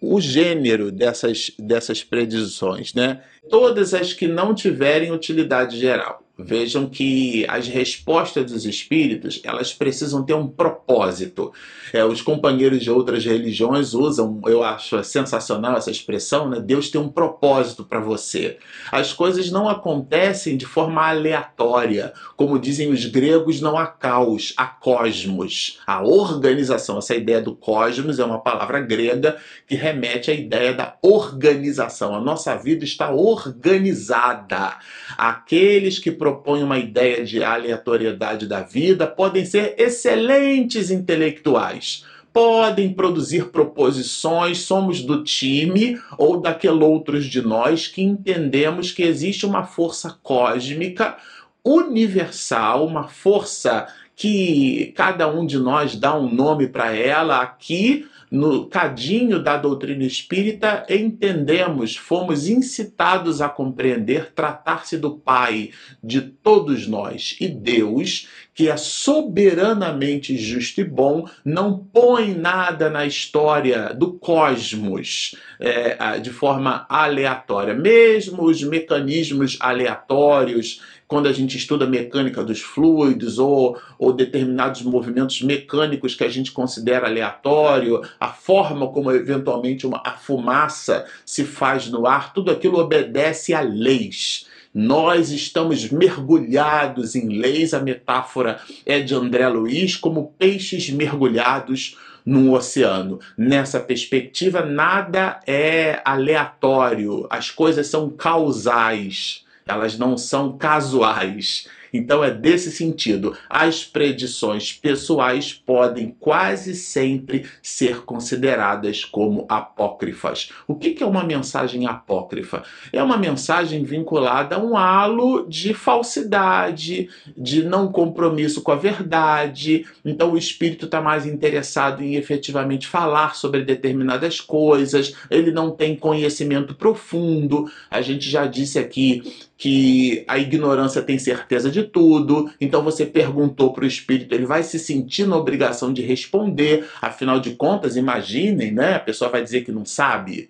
o 0.00 0.20
gênero 0.20 0.90
dessas, 0.90 1.50
dessas 1.58 2.02
predições, 2.02 2.94
né? 2.94 3.22
Todas 3.50 3.92
as 3.92 4.12
que 4.12 4.26
não 4.26 4.54
tiverem 4.54 5.12
utilidade 5.12 5.78
geral. 5.78 6.22
Vejam 6.44 6.88
que 6.88 7.44
as 7.48 7.68
respostas 7.68 8.50
dos 8.50 8.64
espíritos 8.64 9.40
elas 9.44 9.72
precisam 9.72 10.24
ter 10.24 10.34
um 10.34 10.46
propósito. 10.46 11.52
É, 11.92 12.04
os 12.04 12.22
companheiros 12.22 12.80
de 12.82 12.90
outras 12.90 13.24
religiões 13.24 13.94
usam, 13.94 14.40
eu 14.46 14.62
acho 14.62 15.02
sensacional 15.02 15.76
essa 15.76 15.90
expressão, 15.90 16.48
né? 16.48 16.60
Deus 16.60 16.88
tem 16.88 17.00
um 17.00 17.08
propósito 17.08 17.84
para 17.84 18.00
você. 18.00 18.58
As 18.92 19.12
coisas 19.12 19.50
não 19.50 19.68
acontecem 19.68 20.56
de 20.56 20.66
forma 20.66 21.06
aleatória, 21.06 22.12
como 22.36 22.58
dizem 22.58 22.90
os 22.90 23.04
gregos, 23.06 23.60
não 23.60 23.76
há 23.76 23.86
caos, 23.86 24.54
há 24.56 24.66
cosmos, 24.66 25.80
a 25.86 26.02
organização. 26.02 26.98
Essa 26.98 27.14
ideia 27.14 27.40
do 27.40 27.54
cosmos 27.54 28.18
é 28.18 28.24
uma 28.24 28.40
palavra 28.40 28.80
grega 28.80 29.36
que 29.66 29.74
remete 29.74 30.30
à 30.30 30.34
ideia 30.34 30.72
da 30.72 30.96
organização. 31.02 32.14
A 32.14 32.20
nossa 32.20 32.56
vida 32.56 32.84
está 32.84 33.10
organizada. 33.10 34.78
Aqueles 35.16 35.98
que 35.98 36.10
propõem 36.30 36.62
uma 36.62 36.78
ideia 36.78 37.24
de 37.24 37.42
aleatoriedade 37.42 38.46
da 38.46 38.60
vida 38.60 39.06
podem 39.06 39.44
ser 39.44 39.74
excelentes 39.76 40.90
intelectuais. 40.90 42.04
Podem 42.32 42.92
produzir 42.92 43.46
proposições, 43.46 44.58
somos 44.58 45.02
do 45.02 45.24
time 45.24 46.00
ou 46.16 46.40
daquele 46.40 46.84
outros 46.84 47.26
de 47.26 47.42
nós 47.42 47.88
que 47.88 48.02
entendemos 48.02 48.92
que 48.92 49.02
existe 49.02 49.44
uma 49.44 49.64
força 49.64 50.16
cósmica 50.22 51.16
universal, 51.64 52.86
uma 52.86 53.08
força 53.08 53.88
que 54.14 54.92
cada 54.94 55.26
um 55.26 55.44
de 55.44 55.58
nós 55.58 55.96
dá 55.96 56.16
um 56.16 56.32
nome 56.32 56.68
para 56.68 56.94
ela 56.94 57.40
aqui 57.40 58.06
no 58.30 58.66
cadinho 58.66 59.42
da 59.42 59.56
doutrina 59.56 60.04
espírita, 60.04 60.86
entendemos, 60.88 61.96
fomos 61.96 62.48
incitados 62.48 63.40
a 63.40 63.48
compreender 63.48 64.32
tratar-se 64.32 64.96
do 64.96 65.16
Pai 65.18 65.70
de 66.02 66.20
todos 66.20 66.86
nós 66.86 67.36
e 67.40 67.48
Deus, 67.48 68.28
que 68.60 68.68
é 68.68 68.76
soberanamente 68.76 70.36
justo 70.36 70.82
e 70.82 70.84
bom, 70.84 71.26
não 71.42 71.78
põe 71.78 72.34
nada 72.34 72.90
na 72.90 73.06
história 73.06 73.94
do 73.94 74.12
cosmos 74.12 75.34
é, 75.58 76.20
de 76.20 76.28
forma 76.28 76.84
aleatória. 76.86 77.72
Mesmo 77.72 78.44
os 78.44 78.62
mecanismos 78.62 79.56
aleatórios 79.60 80.82
quando 81.08 81.26
a 81.26 81.32
gente 81.32 81.56
estuda 81.56 81.86
mecânica 81.86 82.44
dos 82.44 82.60
fluidos 82.60 83.38
ou, 83.38 83.80
ou 83.98 84.12
determinados 84.12 84.82
movimentos 84.82 85.40
mecânicos 85.40 86.14
que 86.14 86.22
a 86.22 86.28
gente 86.28 86.52
considera 86.52 87.06
aleatório, 87.06 88.02
a 88.20 88.28
forma 88.28 88.88
como 88.88 89.10
eventualmente 89.10 89.86
uma, 89.86 90.02
a 90.04 90.12
fumaça 90.12 91.06
se 91.24 91.44
faz 91.44 91.88
no 91.88 92.06
ar, 92.06 92.34
tudo 92.34 92.50
aquilo 92.50 92.78
obedece 92.78 93.54
a 93.54 93.62
leis. 93.62 94.49
Nós 94.72 95.30
estamos 95.30 95.90
mergulhados 95.90 97.14
em 97.14 97.28
leis, 97.28 97.74
a 97.74 97.80
metáfora 97.80 98.60
é 98.86 99.00
de 99.00 99.14
André 99.14 99.48
Luiz, 99.48 99.96
como 99.96 100.34
peixes 100.38 100.90
mergulhados 100.90 101.96
num 102.24 102.52
oceano. 102.52 103.18
Nessa 103.36 103.80
perspectiva, 103.80 104.64
nada 104.64 105.40
é 105.46 106.00
aleatório, 106.04 107.26
as 107.30 107.50
coisas 107.50 107.88
são 107.88 108.10
causais 108.10 109.44
elas 109.70 109.96
não 109.96 110.18
são 110.18 110.56
casuais. 110.56 111.68
Então 111.92 112.22
é 112.22 112.30
desse 112.30 112.70
sentido. 112.70 113.36
As 113.48 113.84
predições 113.84 114.72
pessoais 114.72 115.52
podem 115.52 116.14
quase 116.18 116.74
sempre 116.74 117.46
ser 117.62 118.02
consideradas 118.02 119.04
como 119.04 119.46
apócrifas. 119.48 120.50
O 120.66 120.74
que 120.74 121.02
é 121.02 121.06
uma 121.06 121.24
mensagem 121.24 121.86
apócrifa? 121.86 122.62
É 122.92 123.02
uma 123.02 123.16
mensagem 123.16 123.84
vinculada 123.84 124.56
a 124.56 124.58
um 124.58 124.76
halo 124.76 125.46
de 125.48 125.74
falsidade, 125.74 127.08
de 127.36 127.62
não 127.62 127.90
compromisso 127.90 128.62
com 128.62 128.72
a 128.72 128.76
verdade. 128.76 129.86
Então 130.04 130.32
o 130.32 130.38
espírito 130.38 130.86
está 130.86 131.00
mais 131.00 131.26
interessado 131.26 132.02
em 132.02 132.14
efetivamente 132.14 132.86
falar 132.86 133.34
sobre 133.34 133.62
determinadas 133.62 134.40
coisas, 134.40 135.14
ele 135.30 135.50
não 135.50 135.70
tem 135.70 135.96
conhecimento 135.96 136.74
profundo. 136.74 137.70
A 137.90 138.00
gente 138.00 138.28
já 138.28 138.46
disse 138.46 138.78
aqui 138.78 139.22
que 139.60 140.24
a 140.26 140.38
ignorância 140.38 141.02
tem 141.02 141.18
certeza 141.18 141.70
de 141.70 141.82
tudo, 141.82 142.50
então 142.58 142.82
você 142.82 143.04
perguntou 143.04 143.74
para 143.74 143.84
o 143.84 143.86
espírito, 143.86 144.34
ele 144.34 144.46
vai 144.46 144.62
se 144.62 144.78
sentir 144.78 145.26
na 145.26 145.36
obrigação 145.36 145.92
de 145.92 146.00
responder, 146.00 146.88
afinal 147.02 147.38
de 147.38 147.50
contas, 147.56 147.94
imaginem, 147.94 148.72
né? 148.72 148.94
A 148.94 149.00
pessoa 149.00 149.30
vai 149.30 149.42
dizer 149.42 149.60
que 149.60 149.70
não 149.70 149.84
sabe. 149.84 150.48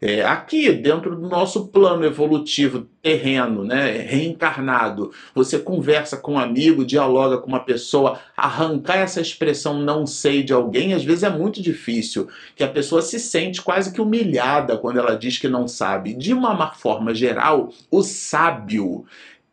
É, 0.00 0.22
aqui, 0.22 0.70
dentro 0.72 1.16
do 1.16 1.28
nosso 1.28 1.66
plano 1.68 2.04
evolutivo 2.04 2.86
terreno, 3.02 3.64
né, 3.64 3.90
reencarnado, 4.02 5.10
você 5.34 5.58
conversa 5.58 6.16
com 6.16 6.34
um 6.34 6.38
amigo, 6.38 6.84
dialoga 6.84 7.38
com 7.38 7.48
uma 7.48 7.64
pessoa, 7.64 8.20
arrancar 8.36 8.98
essa 8.98 9.20
expressão 9.20 9.80
não 9.80 10.06
sei 10.06 10.44
de 10.44 10.52
alguém, 10.52 10.94
às 10.94 11.02
vezes 11.02 11.24
é 11.24 11.30
muito 11.30 11.60
difícil, 11.60 12.28
que 12.54 12.62
a 12.62 12.68
pessoa 12.68 13.02
se 13.02 13.18
sente 13.18 13.60
quase 13.60 13.92
que 13.92 14.00
humilhada 14.00 14.78
quando 14.78 15.00
ela 15.00 15.16
diz 15.16 15.36
que 15.36 15.48
não 15.48 15.66
sabe. 15.66 16.14
De 16.14 16.32
uma 16.32 16.72
forma 16.74 17.12
geral, 17.12 17.72
o 17.90 18.02
sábio 18.02 19.04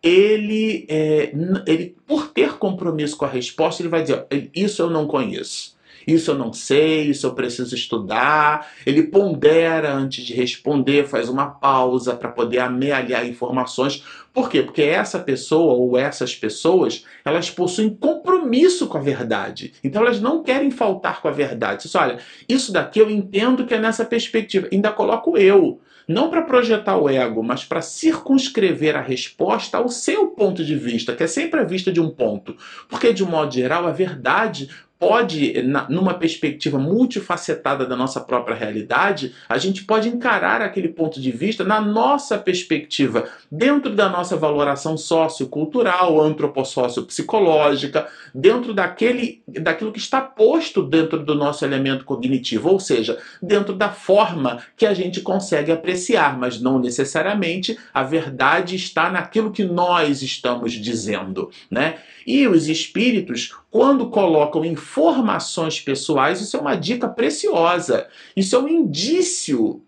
ele, 0.03 0.85
é, 0.87 1.33
ele, 1.65 1.95
por 2.05 2.27
ter 2.27 2.53
compromisso 2.59 3.17
com 3.17 3.25
a 3.25 3.29
resposta, 3.29 3.81
ele 3.81 3.89
vai 3.89 4.03
dizer: 4.03 4.27
Isso 4.53 4.83
eu 4.83 4.91
não 4.91 5.07
conheço. 5.07 5.74
Isso 6.07 6.31
eu 6.31 6.35
não 6.35 6.53
sei, 6.53 7.09
isso 7.09 7.27
eu 7.27 7.33
preciso 7.33 7.73
estudar. 7.75 8.67
Ele 8.85 9.03
pondera 9.03 9.93
antes 9.93 10.23
de 10.23 10.33
responder, 10.33 11.07
faz 11.07 11.29
uma 11.29 11.47
pausa 11.47 12.15
para 12.15 12.29
poder 12.29 12.59
amealhar 12.59 13.27
informações. 13.27 14.03
Por 14.33 14.49
quê? 14.49 14.61
Porque 14.61 14.81
essa 14.81 15.19
pessoa 15.19 15.73
ou 15.73 15.97
essas 15.97 16.35
pessoas, 16.35 17.05
elas 17.23 17.49
possuem 17.49 17.89
compromisso 17.89 18.87
com 18.87 18.97
a 18.97 19.01
verdade. 19.01 19.73
Então 19.83 20.01
elas 20.01 20.19
não 20.19 20.43
querem 20.43 20.69
faltar 20.69 21.21
com 21.21 21.27
a 21.27 21.31
verdade. 21.31 21.87
Você 21.87 21.97
olha, 21.97 22.19
isso 22.47 22.71
daqui 22.71 22.99
eu 22.99 23.09
entendo 23.09 23.65
que 23.65 23.73
é 23.73 23.79
nessa 23.79 24.03
perspectiva. 24.03 24.67
Ainda 24.71 24.91
coloco 24.91 25.37
eu 25.37 25.79
não 26.07 26.29
para 26.29 26.43
projetar 26.43 26.97
o 26.97 27.09
ego, 27.09 27.41
mas 27.41 27.63
para 27.63 27.81
circunscrever 27.81 28.95
a 28.95 29.01
resposta 29.01 29.77
ao 29.77 29.89
seu 29.89 30.27
ponto 30.27 30.63
de 30.63 30.75
vista, 30.75 31.15
que 31.15 31.23
é 31.23 31.27
sempre 31.27 31.59
a 31.59 31.63
vista 31.63 31.91
de 31.91 31.99
um 31.99 32.09
ponto. 32.09 32.55
Porque, 32.87 33.11
de 33.11 33.23
um 33.23 33.29
modo 33.29 33.53
geral, 33.53 33.87
a 33.87 33.91
verdade 33.91 34.69
pode, 35.07 35.53
numa 35.87 36.15
perspectiva 36.15 36.79
multifacetada 36.79 37.85
da 37.85 37.95
nossa 37.95 38.19
própria 38.19 38.55
realidade, 38.55 39.35
a 39.47 39.59
gente 39.59 39.83
pode 39.83 40.09
encarar 40.09 40.63
aquele 40.63 40.87
ponto 40.87 41.21
de 41.21 41.31
vista 41.31 41.63
na 41.63 41.79
nossa 41.79 42.39
perspectiva, 42.39 43.25
dentro 43.51 43.93
da 43.93 44.09
nossa 44.09 44.35
valoração 44.35 44.97
sociocultural, 44.97 46.19
antropossócio-psicológica, 46.19 48.07
dentro 48.33 48.73
daquele, 48.73 49.43
daquilo 49.47 49.91
que 49.91 49.99
está 49.99 50.21
posto 50.21 50.81
dentro 50.81 51.23
do 51.23 51.35
nosso 51.35 51.63
elemento 51.63 52.03
cognitivo, 52.03 52.69
ou 52.69 52.79
seja, 52.79 53.19
dentro 53.39 53.75
da 53.75 53.89
forma 53.89 54.63
que 54.75 54.87
a 54.87 54.93
gente 54.95 55.21
consegue 55.21 55.71
apreciar, 55.71 56.35
mas 56.35 56.59
não 56.59 56.79
necessariamente 56.79 57.77
a 57.93 58.01
verdade 58.01 58.75
está 58.75 59.11
naquilo 59.11 59.51
que 59.51 59.63
nós 59.63 60.23
estamos 60.23 60.73
dizendo, 60.73 61.51
né? 61.69 61.99
E 62.25 62.47
os 62.47 62.67
espíritos, 62.67 63.55
quando 63.69 64.09
colocam 64.09 64.65
informações 64.95 65.81
pessoais, 65.81 66.39
isso 66.39 66.55
é 66.55 66.59
uma 66.59 66.75
dica 66.75 67.07
preciosa. 67.07 68.07
Isso 68.35 68.55
é 68.55 68.59
um 68.59 68.67
indício 68.67 69.81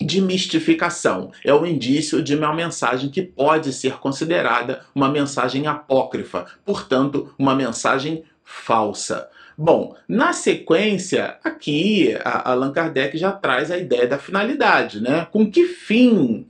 de 0.00 0.20
mistificação. 0.20 1.32
É 1.44 1.54
um 1.54 1.66
indício 1.66 2.22
de 2.22 2.34
uma 2.34 2.54
mensagem 2.54 3.10
que 3.10 3.22
pode 3.22 3.72
ser 3.72 3.98
considerada 3.98 4.84
uma 4.94 5.08
mensagem 5.08 5.66
apócrifa, 5.66 6.46
portanto, 6.64 7.34
uma 7.38 7.54
mensagem 7.54 8.24
falsa. 8.44 9.28
Bom, 9.56 9.94
na 10.08 10.32
sequência, 10.32 11.38
aqui 11.44 12.16
a 12.24 12.50
Allan 12.50 12.72
Kardec 12.72 13.16
já 13.18 13.30
traz 13.30 13.70
a 13.70 13.76
ideia 13.76 14.06
da 14.06 14.18
finalidade, 14.18 15.00
né? 15.00 15.26
Com 15.30 15.50
que 15.50 15.66
fim 15.66 16.46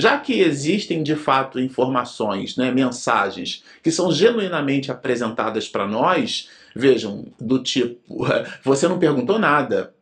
já 0.00 0.18
que 0.18 0.40
existem 0.40 1.02
de 1.02 1.14
fato 1.14 1.60
informações, 1.60 2.56
né, 2.56 2.72
mensagens 2.72 3.62
que 3.82 3.90
são 3.90 4.10
genuinamente 4.10 4.90
apresentadas 4.90 5.68
para 5.68 5.86
nós, 5.86 6.48
vejam, 6.74 7.26
do 7.38 7.62
tipo, 7.62 8.26
você 8.64 8.88
não 8.88 8.98
perguntou 8.98 9.38
nada. 9.38 9.94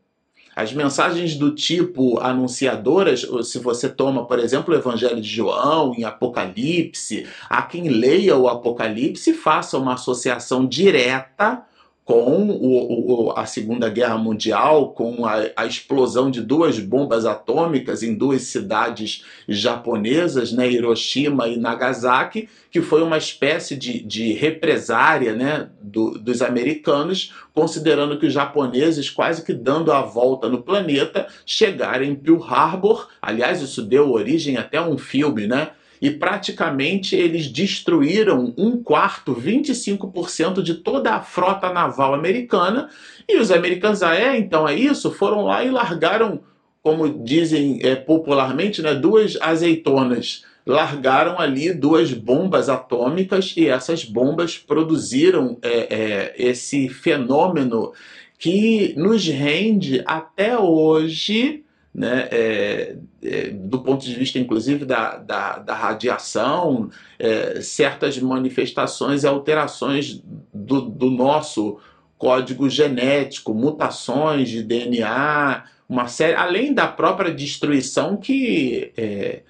As 0.57 0.73
mensagens 0.73 1.37
do 1.37 1.55
tipo 1.55 2.19
anunciadoras, 2.19 3.25
se 3.45 3.61
você 3.61 3.89
toma, 3.89 4.27
por 4.27 4.41
exemplo, 4.41 4.75
o 4.75 4.77
Evangelho 4.77 5.21
de 5.21 5.29
João, 5.29 5.95
em 5.97 6.03
Apocalipse, 6.03 7.29
há 7.49 7.63
quem 7.63 7.89
leia 7.89 8.37
o 8.37 8.49
Apocalipse 8.49 9.35
faça 9.35 9.79
uma 9.79 9.95
associação 9.95 10.67
direta 10.67 11.63
com 12.09 12.49
o, 12.49 13.27
o, 13.27 13.33
a 13.33 13.45
Segunda 13.45 13.91
Guerra 13.91 14.17
Mundial, 14.17 14.93
com 14.93 15.27
a, 15.27 15.43
a, 15.55 15.67
explosão 15.67 16.31
de 16.31 16.41
duas 16.41 16.79
bombas 16.79 17.27
atômicas 17.27 18.03
em 18.03 18.15
duas 18.15 18.45
cidades 18.45 19.27
japonesas, 19.47 20.51
né, 20.51 20.67
Hiroshima 20.71 21.49
e 21.49 21.59
Nagasaki, 21.59 22.49
que 22.71 22.81
foi 22.81 23.03
uma 23.03 23.19
espécie 23.19 23.77
de, 23.77 24.03
de 24.03 24.33
represária 24.33 25.35
né, 25.35 25.69
do, 25.83 26.13
dos 26.13 26.41
americanos, 26.41 27.35
considerando 27.53 28.19
que 28.19 28.25
os 28.25 28.33
japoneses, 28.33 29.11
quase 29.11 29.45
que 29.45 29.53
dando 29.53 29.93
a 29.93 30.01
volta 30.01 30.49
no 30.49 30.63
planeta, 30.63 31.27
chegaram 31.45 32.07
em 32.07 32.15
Pearl 32.15 32.43
Harbor. 32.43 33.09
Aliás, 33.21 33.61
isso 33.61 33.83
deu 33.83 34.11
origem 34.11 34.57
até 34.57 34.79
a 34.79 34.89
um 34.89 34.97
filme, 34.97 35.47
né? 35.47 35.73
E 36.01 36.11
praticamente 36.11 37.17
eles 37.17 37.49
destruíram 37.49 38.55
um 38.57 38.83
quarto, 38.83 39.35
25% 39.35 40.63
de 40.63 40.75
toda 40.75 41.15
a 41.15 41.21
frota 41.21 41.73
naval 41.73 42.15
americana. 42.15 42.89
E 43.29 43.39
os 43.39 43.51
americanos, 43.51 44.03
ah, 44.03 44.15
é, 44.15 44.39
então 44.39 44.69
é 44.69 44.75
isso? 44.75 45.11
Foram 45.11 45.45
lá 45.45 45.65
e 45.65 45.71
largaram, 45.71 46.41
como 46.83 47.25
dizem 47.25 47.81
é, 47.83 47.97
popularmente, 47.97 48.81
né, 48.81 48.95
duas 48.95 49.37
azeitonas. 49.41 50.45
Largaram 50.65 51.41
ali 51.41 51.73
duas 51.73 52.13
bombas 52.13 52.69
atômicas 52.69 53.55
e 53.57 53.67
essas 53.67 54.05
bombas 54.05 54.59
produziram 54.59 55.59
é, 55.63 55.95
é, 55.95 56.35
esse 56.39 56.89
fenômeno 56.89 57.93
que 58.39 58.95
nos 58.97 59.27
rende 59.27 60.03
até 60.07 60.59
hoje 60.59 61.65
né, 61.99 62.29
é, 62.31 62.97
é, 63.21 63.51
do 63.51 63.81
ponto 63.81 64.05
de 64.05 64.15
vista, 64.15 64.39
inclusive, 64.39 64.85
da, 64.85 65.17
da, 65.17 65.59
da 65.59 65.75
radiação, 65.75 66.91
é, 67.19 67.61
certas 67.61 68.17
manifestações 68.19 69.25
e 69.25 69.27
alterações 69.27 70.23
do, 70.55 70.83
do 70.83 71.11
nosso 71.11 71.81
código 72.17 72.71
genético, 72.71 73.53
mutações 73.53 74.49
de 74.49 74.63
DNA, 74.63 75.65
uma 75.89 76.07
série, 76.07 76.35
além 76.35 76.73
da 76.73 76.87
própria 76.87 77.35
destruição 77.35 78.17
que 78.17 78.93
é, 78.97 79.43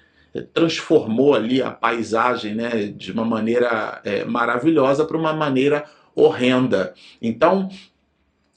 transformou 0.51 1.35
ali 1.35 1.61
a 1.61 1.69
paisagem 1.69 2.55
né, 2.55 2.87
de 2.87 3.11
uma 3.11 3.25
maneira 3.25 4.01
é, 4.03 4.25
maravilhosa 4.25 5.05
para 5.05 5.17
uma 5.17 5.33
maneira 5.33 5.85
horrenda. 6.15 6.95
Então, 7.21 7.69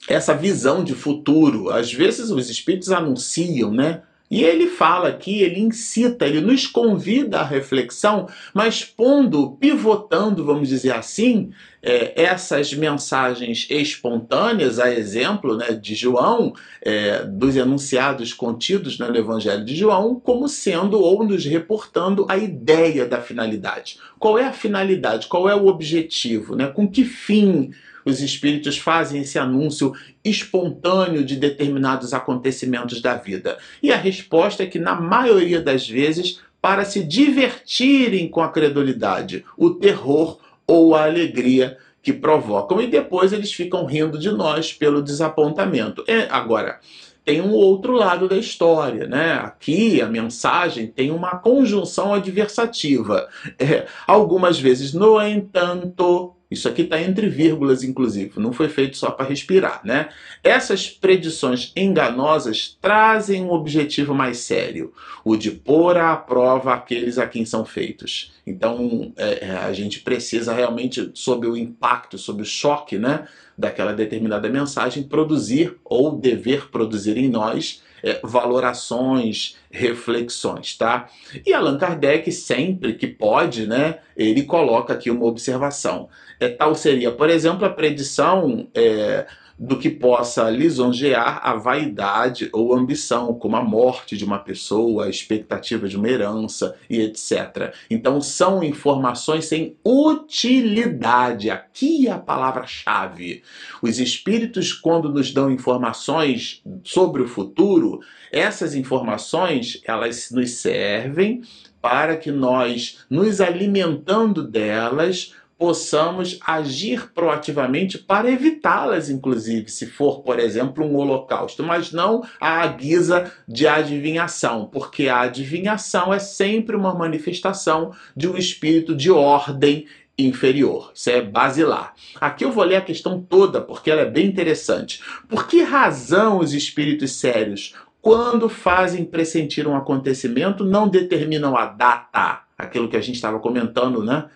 essa 0.09 0.35
visão 0.35 0.83
de 0.83 0.95
futuro. 0.95 1.71
Às 1.71 1.93
vezes 1.93 2.31
os 2.31 2.51
espíritos 2.51 2.91
anunciam, 2.91 3.73
né? 3.73 4.03
E 4.33 4.43
ele 4.43 4.67
fala 4.67 5.11
aqui, 5.11 5.43
ele 5.43 5.61
incita, 5.61 6.27
ele 6.27 6.41
nos 6.41 6.67
convida 6.67 7.41
à 7.41 7.45
reflexão, 7.45 8.27
mas 8.55 8.83
pondo, 8.83 9.59
pivotando, 9.61 10.43
vamos 10.43 10.71
dizer 10.71 10.93
assim, 10.93 11.51
é, 11.83 12.15
essas 12.17 12.73
mensagens 12.73 13.67
espontâneas, 13.69 14.79
a 14.79 14.91
exemplo 14.91 15.59
né, 15.59 15.73
de 15.73 15.95
João, 15.95 16.55
é, 16.81 17.25
dos 17.25 17.57
enunciados 17.57 18.33
contidos 18.33 18.99
no 18.99 19.15
Evangelho 19.15 19.67
de 19.67 19.77
João, 19.77 20.19
como 20.19 20.49
sendo 20.49 20.99
ou 20.99 21.23
nos 21.27 21.45
reportando 21.45 22.25
a 22.27 22.39
ideia 22.39 23.05
da 23.05 23.21
finalidade. 23.21 23.99
Qual 24.19 24.39
é 24.39 24.47
a 24.47 24.53
finalidade? 24.53 25.27
Qual 25.27 25.47
é 25.47 25.55
o 25.55 25.67
objetivo? 25.67 26.57
Né? 26.57 26.69
Com 26.69 26.89
que 26.89 27.05
fim? 27.05 27.71
Os 28.05 28.21
espíritos 28.21 28.79
fazem 28.79 29.21
esse 29.21 29.39
anúncio 29.39 29.93
espontâneo 30.25 31.25
de 31.25 31.37
determinados 31.37 32.13
acontecimentos 32.13 33.01
da 33.01 33.15
vida? 33.15 33.59
E 33.83 33.93
a 33.93 33.97
resposta 33.97 34.63
é 34.63 34.67
que, 34.67 34.79
na 34.79 34.95
maioria 34.95 35.61
das 35.61 35.89
vezes, 35.89 36.41
para 36.61 36.85
se 36.85 37.03
divertirem 37.03 38.29
com 38.29 38.41
a 38.41 38.49
credulidade, 38.49 39.45
o 39.57 39.71
terror 39.71 40.39
ou 40.67 40.95
a 40.95 41.05
alegria 41.05 41.77
que 42.03 42.13
provocam. 42.13 42.81
E 42.81 42.87
depois 42.87 43.33
eles 43.33 43.53
ficam 43.53 43.85
rindo 43.85 44.19
de 44.19 44.31
nós 44.31 44.73
pelo 44.73 45.03
desapontamento. 45.03 46.05
É, 46.07 46.29
agora, 46.31 46.81
tem 47.25 47.41
um 47.41 47.53
outro 47.53 47.93
lado 47.93 48.29
da 48.29 48.37
história, 48.37 49.07
né? 49.07 49.35
Aqui 49.35 50.03
a 50.03 50.09
mensagem 50.09 50.89
tem 50.89 51.11
uma 51.11 51.37
conjunção 51.37 52.13
adversativa. 52.13 53.29
É, 53.59 53.87
algumas 54.07 54.59
vezes, 54.59 54.93
no 54.93 55.21
entanto, 55.21 56.35
isso 56.53 56.69
aqui 56.69 56.83
está 56.83 57.01
entre 57.01 57.29
vírgulas, 57.29 57.83
inclusive, 57.83 58.33
não 58.37 58.53
foi 58.53 58.69
feito 58.69 58.97
só 58.97 59.11
para 59.11 59.29
respirar, 59.29 59.81
né? 59.85 60.11
Essas 60.45 60.89
predições 60.89 61.73
enganosas 61.75 62.77
trazem 62.81 63.43
um 63.43 63.51
objetivo 63.51 64.15
mais 64.15 64.39
sério, 64.39 64.93
o 65.25 65.37
de 65.37 65.51
pôr 65.51 65.97
à 65.97 66.15
prova 66.15 66.75
aqueles 66.75 67.19
a 67.19 67.27
quem 67.27 67.45
são 67.45 67.65
feitos. 67.65 68.33
Então, 68.47 69.13
é, 69.17 69.47
é 69.47 69.57
a 69.57 69.73
gente 69.73 70.01
precisa 70.01 70.53
realmente, 70.53 71.11
sob 71.15 71.47
o 71.47 71.57
impacto, 71.57 72.19
sob 72.19 72.43
o 72.43 72.47
choque, 72.47 72.99
né, 72.99 73.27
daquela 73.57 73.93
determinada 73.93 74.49
mensagem, 74.49 75.03
produzir 75.03 75.77
ou 75.85 76.13
dever 76.17 76.69
produzir 76.71 77.17
em 77.17 77.29
nós 77.29 77.83
é, 78.03 78.21
valorações, 78.23 79.57
reflexões, 79.71 80.77
tá? 80.77 81.09
E 81.47 81.53
Allan 81.53 81.79
Kardec, 81.79 82.31
sempre 82.33 82.95
que 82.95 83.07
pode, 83.07 83.67
né, 83.67 83.99
ele 84.17 84.43
coloca 84.43 84.93
aqui 84.93 85.11
uma 85.11 85.25
observação. 85.25 86.09
É, 86.41 86.49
tal 86.49 86.75
seria, 86.75 87.13
por 87.13 87.31
exemplo, 87.31 87.65
a 87.65 87.71
predição 87.71 88.67
é, 88.75 89.27
do 89.63 89.79
que 89.79 89.89
possa 89.89 90.51
lisonjear 90.51 91.41
a 91.41 91.55
vaidade 91.55 92.51
ou 92.53 92.75
ambição, 92.75 93.33
como 93.33 93.55
a 93.55 93.63
morte 93.63 94.17
de 94.17 94.25
uma 94.25 94.41
pessoa, 94.41 95.05
a 95.05 95.09
expectativa 95.09 95.87
de 95.87 95.97
uma 95.97 96.09
herança 96.09 96.75
e 96.91 97.01
etc. 97.01 97.73
Então 97.89 98.21
são 98.21 98.65
informações 98.65 99.45
sem 99.45 99.77
utilidade. 99.87 101.49
Aqui 101.49 102.09
é 102.09 102.11
a 102.11 102.19
palavra-chave. 102.19 103.45
Os 103.81 104.01
espíritos, 104.01 104.73
quando 104.73 105.09
nos 105.09 105.33
dão 105.33 105.49
informações 105.49 106.61
sobre 106.83 107.23
o 107.23 107.29
futuro, 107.29 108.01
essas 108.33 108.75
informações 108.75 109.81
elas 109.87 110.33
nos 110.33 110.55
servem 110.55 111.41
para 111.81 112.17
que 112.17 112.33
nós, 112.33 113.05
nos 113.09 113.41
alimentando 113.41 114.43
delas, 114.43 115.35
possamos 115.63 116.41
agir 116.45 117.13
proativamente 117.15 117.97
para 117.97 118.29
evitá-las, 118.29 119.09
inclusive, 119.09 119.71
se 119.71 119.87
for, 119.87 120.21
por 120.23 120.41
exemplo, 120.41 120.85
um 120.85 120.97
holocausto, 120.97 121.63
mas 121.63 121.93
não 121.93 122.25
à 122.41 122.67
guisa 122.67 123.31
de 123.47 123.69
adivinhação, 123.69 124.67
porque 124.67 125.07
a 125.07 125.21
adivinhação 125.21 126.13
é 126.13 126.19
sempre 126.19 126.75
uma 126.75 126.93
manifestação 126.93 127.93
de 128.17 128.29
um 128.29 128.37
espírito 128.37 128.93
de 128.93 129.13
ordem 129.13 129.87
inferior. 130.19 130.91
Isso 130.93 131.11
é 131.11 131.23
basilar. 131.23 131.95
Aqui 132.21 132.45
eu 132.45 132.51
vou 132.51 132.65
ler 132.65 132.77
a 132.77 132.81
questão 132.81 133.23
toda 133.23 133.61
porque 133.61 133.89
ela 133.89 134.01
é 134.01 134.11
bem 134.11 134.27
interessante. 134.27 135.01
Por 135.29 135.47
que 135.47 135.63
razão 135.63 136.41
os 136.41 136.53
espíritos 136.53 137.13
sérios, 137.13 137.73
quando 138.01 138.49
fazem 138.49 139.05
pressentir 139.05 139.69
um 139.69 139.77
acontecimento, 139.77 140.65
não 140.65 140.89
determinam 140.89 141.57
a 141.57 141.67
data? 141.67 142.41
Aquilo 142.59 142.89
que 142.89 142.97
a 142.97 143.01
gente 143.01 143.15
estava 143.15 143.39
comentando, 143.39 144.03
né? 144.03 144.29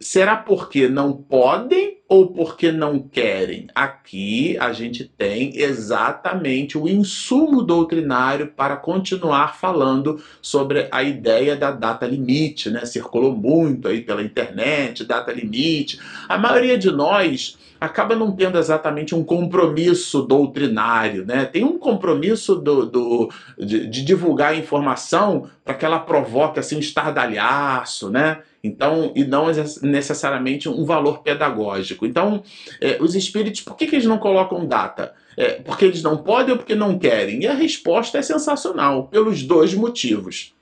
Será 0.00 0.36
porque 0.36 0.88
não 0.88 1.12
podem 1.12 1.99
ou 2.10 2.26
porque 2.26 2.72
não 2.72 2.98
querem? 2.98 3.68
Aqui 3.72 4.58
a 4.58 4.72
gente 4.72 5.04
tem 5.04 5.56
exatamente 5.56 6.76
o 6.76 6.88
insumo 6.88 7.62
doutrinário 7.62 8.48
para 8.48 8.76
continuar 8.76 9.56
falando 9.56 10.20
sobre 10.42 10.88
a 10.90 11.04
ideia 11.04 11.54
da 11.54 11.70
data 11.70 12.04
limite, 12.08 12.68
né? 12.68 12.84
Circulou 12.84 13.32
muito 13.32 13.86
aí 13.86 14.00
pela 14.00 14.24
internet, 14.24 15.04
data 15.04 15.30
limite. 15.30 16.00
A 16.28 16.36
maioria 16.36 16.76
de 16.76 16.90
nós 16.90 17.56
acaba 17.80 18.14
não 18.14 18.30
tendo 18.32 18.58
exatamente 18.58 19.14
um 19.14 19.24
compromisso 19.24 20.22
doutrinário, 20.22 21.24
né? 21.24 21.46
Tem 21.46 21.64
um 21.64 21.78
compromisso 21.78 22.56
do, 22.56 22.84
do 22.84 23.30
de, 23.58 23.86
de, 23.86 24.04
divulgar 24.04 24.52
a 24.52 24.56
informação 24.56 25.48
para 25.64 25.74
que 25.74 25.84
ela 25.84 25.98
provoque 25.98 26.60
assim 26.60 26.76
um 26.76 26.80
estardalhaço, 26.80 28.10
né? 28.10 28.42
Então, 28.62 29.12
e 29.16 29.24
não 29.24 29.46
necessariamente 29.82 30.68
um 30.68 30.84
valor 30.84 31.22
pedagógico. 31.22 31.99
Então, 32.06 32.42
é, 32.80 32.98
os 33.00 33.14
espíritos, 33.14 33.60
por 33.60 33.76
que, 33.76 33.86
que 33.86 33.96
eles 33.96 34.06
não 34.06 34.18
colocam 34.18 34.66
data? 34.66 35.14
É, 35.36 35.54
porque 35.54 35.84
eles 35.84 36.02
não 36.02 36.16
podem 36.18 36.52
ou 36.52 36.58
porque 36.58 36.74
não 36.74 36.98
querem? 36.98 37.42
E 37.42 37.46
a 37.46 37.54
resposta 37.54 38.18
é 38.18 38.22
sensacional, 38.22 39.08
pelos 39.08 39.42
dois 39.42 39.74
motivos. 39.74 40.54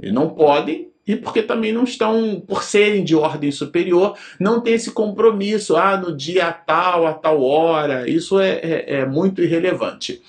Eles 0.00 0.14
não 0.14 0.30
podem 0.30 0.92
e 1.06 1.16
porque 1.16 1.42
também 1.42 1.72
não 1.72 1.84
estão, 1.84 2.40
por 2.46 2.62
serem 2.62 3.02
de 3.02 3.14
ordem 3.14 3.50
superior, 3.50 4.16
não 4.38 4.60
tem 4.60 4.74
esse 4.74 4.92
compromisso, 4.92 5.76
ah, 5.76 5.96
no 5.96 6.16
dia 6.16 6.52
tal, 6.52 7.06
a 7.06 7.12
tal 7.12 7.42
hora, 7.42 8.08
isso 8.08 8.38
é, 8.38 8.50
é, 8.62 8.84
é 9.00 9.06
muito 9.06 9.42
irrelevante. 9.42 10.22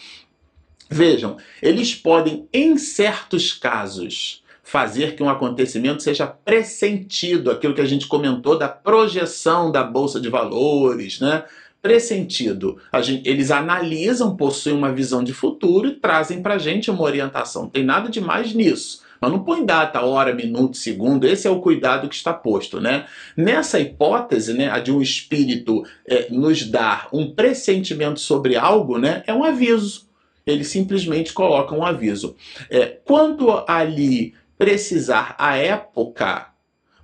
Vejam, 0.89 1.37
eles 1.61 1.95
podem, 1.95 2.47
em 2.51 2.77
certos 2.77 3.53
casos, 3.53 4.42
fazer 4.63 5.15
que 5.15 5.21
um 5.21 5.29
acontecimento 5.29 6.01
seja 6.01 6.25
pressentido, 6.25 7.51
aquilo 7.51 7.75
que 7.75 7.81
a 7.81 7.85
gente 7.85 8.07
comentou 8.07 8.57
da 8.57 8.69
projeção 8.69 9.71
da 9.71 9.83
bolsa 9.83 10.19
de 10.19 10.29
valores, 10.29 11.19
né? 11.19 11.43
Pressentido. 11.81 12.77
Gente, 13.01 13.27
eles 13.27 13.51
analisam, 13.51 14.37
possuem 14.37 14.73
uma 14.73 14.93
visão 14.93 15.21
de 15.21 15.33
futuro 15.33 15.89
e 15.89 15.95
trazem 15.95 16.41
para 16.41 16.53
a 16.53 16.57
gente 16.57 16.89
uma 16.89 17.03
orientação. 17.03 17.63
Não 17.63 17.69
tem 17.69 17.83
nada 17.83 18.09
de 18.09 18.21
mais 18.21 18.53
nisso. 18.53 19.03
Mas 19.19 19.31
não 19.31 19.43
põe 19.43 19.65
data, 19.65 20.01
hora, 20.01 20.33
minuto, 20.33 20.77
segundo. 20.77 21.27
Esse 21.27 21.45
é 21.45 21.51
o 21.51 21.59
cuidado 21.59 22.07
que 22.07 22.15
está 22.15 22.33
posto, 22.33 22.79
né? 22.79 23.05
Nessa 23.35 23.79
hipótese, 23.81 24.53
né, 24.53 24.69
a 24.69 24.79
de 24.79 24.91
um 24.91 25.01
espírito 25.01 25.83
é, 26.05 26.27
nos 26.29 26.65
dar 26.65 27.09
um 27.11 27.31
pressentimento 27.31 28.19
sobre 28.19 28.55
algo, 28.55 28.97
né, 28.97 29.23
é 29.27 29.33
um 29.33 29.43
aviso. 29.43 30.07
Ele 30.45 30.65
simplesmente 30.65 31.31
coloca 31.31 31.73
um 31.73 31.85
aviso. 31.85 32.35
É, 32.69 32.85
quanto 32.85 33.49
ali 33.65 34.33
precisar 34.63 35.35
a 35.37 35.57
época, 35.57 36.47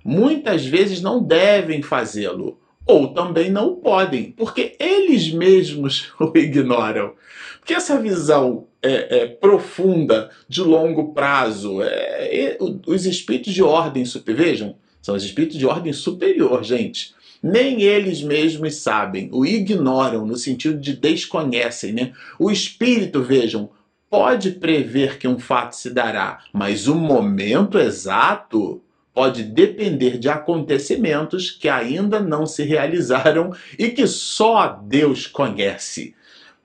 muitas 0.02 0.64
vezes 0.64 1.02
não 1.02 1.22
devem 1.22 1.82
fazê-lo 1.82 2.58
ou 2.86 3.08
também 3.08 3.50
não 3.50 3.76
podem, 3.76 4.32
porque 4.32 4.74
eles 4.80 5.30
mesmos 5.30 6.10
o 6.18 6.32
ignoram. 6.38 7.12
Porque 7.58 7.74
essa 7.74 8.00
visão 8.00 8.66
é, 8.82 9.18
é, 9.18 9.26
profunda, 9.26 10.30
de 10.48 10.62
longo 10.62 11.12
prazo, 11.12 11.82
é, 11.82 12.34
é 12.34 12.58
os 12.86 13.04
espíritos 13.04 13.52
de 13.52 13.62
ordem 13.62 14.06
superior, 14.06 14.42
vejam, 14.42 14.76
são 15.02 15.14
os 15.14 15.22
espíritos 15.22 15.58
de 15.58 15.66
ordem 15.66 15.92
superior, 15.92 16.64
gente. 16.64 17.12
Nem 17.42 17.82
eles 17.82 18.22
mesmos 18.22 18.76
sabem, 18.76 19.28
o 19.32 19.44
ignoram 19.44 20.24
no 20.24 20.36
sentido 20.36 20.80
de 20.80 20.94
desconhecem, 20.94 21.92
né? 21.92 22.12
O 22.38 22.50
espírito, 22.50 23.22
vejam, 23.22 23.68
pode 24.10 24.50
prever 24.50 25.18
que 25.18 25.28
um 25.28 25.38
fato 25.38 25.76
se 25.76 25.88
dará, 25.88 26.40
mas 26.52 26.88
o 26.88 26.96
momento 26.96 27.78
exato 27.78 28.82
pode 29.14 29.44
depender 29.44 30.18
de 30.18 30.28
acontecimentos 30.28 31.50
que 31.50 31.68
ainda 31.68 32.18
não 32.20 32.44
se 32.44 32.64
realizaram 32.64 33.52
e 33.78 33.88
que 33.90 34.06
só 34.06 34.68
Deus 34.82 35.26
conhece. 35.26 36.14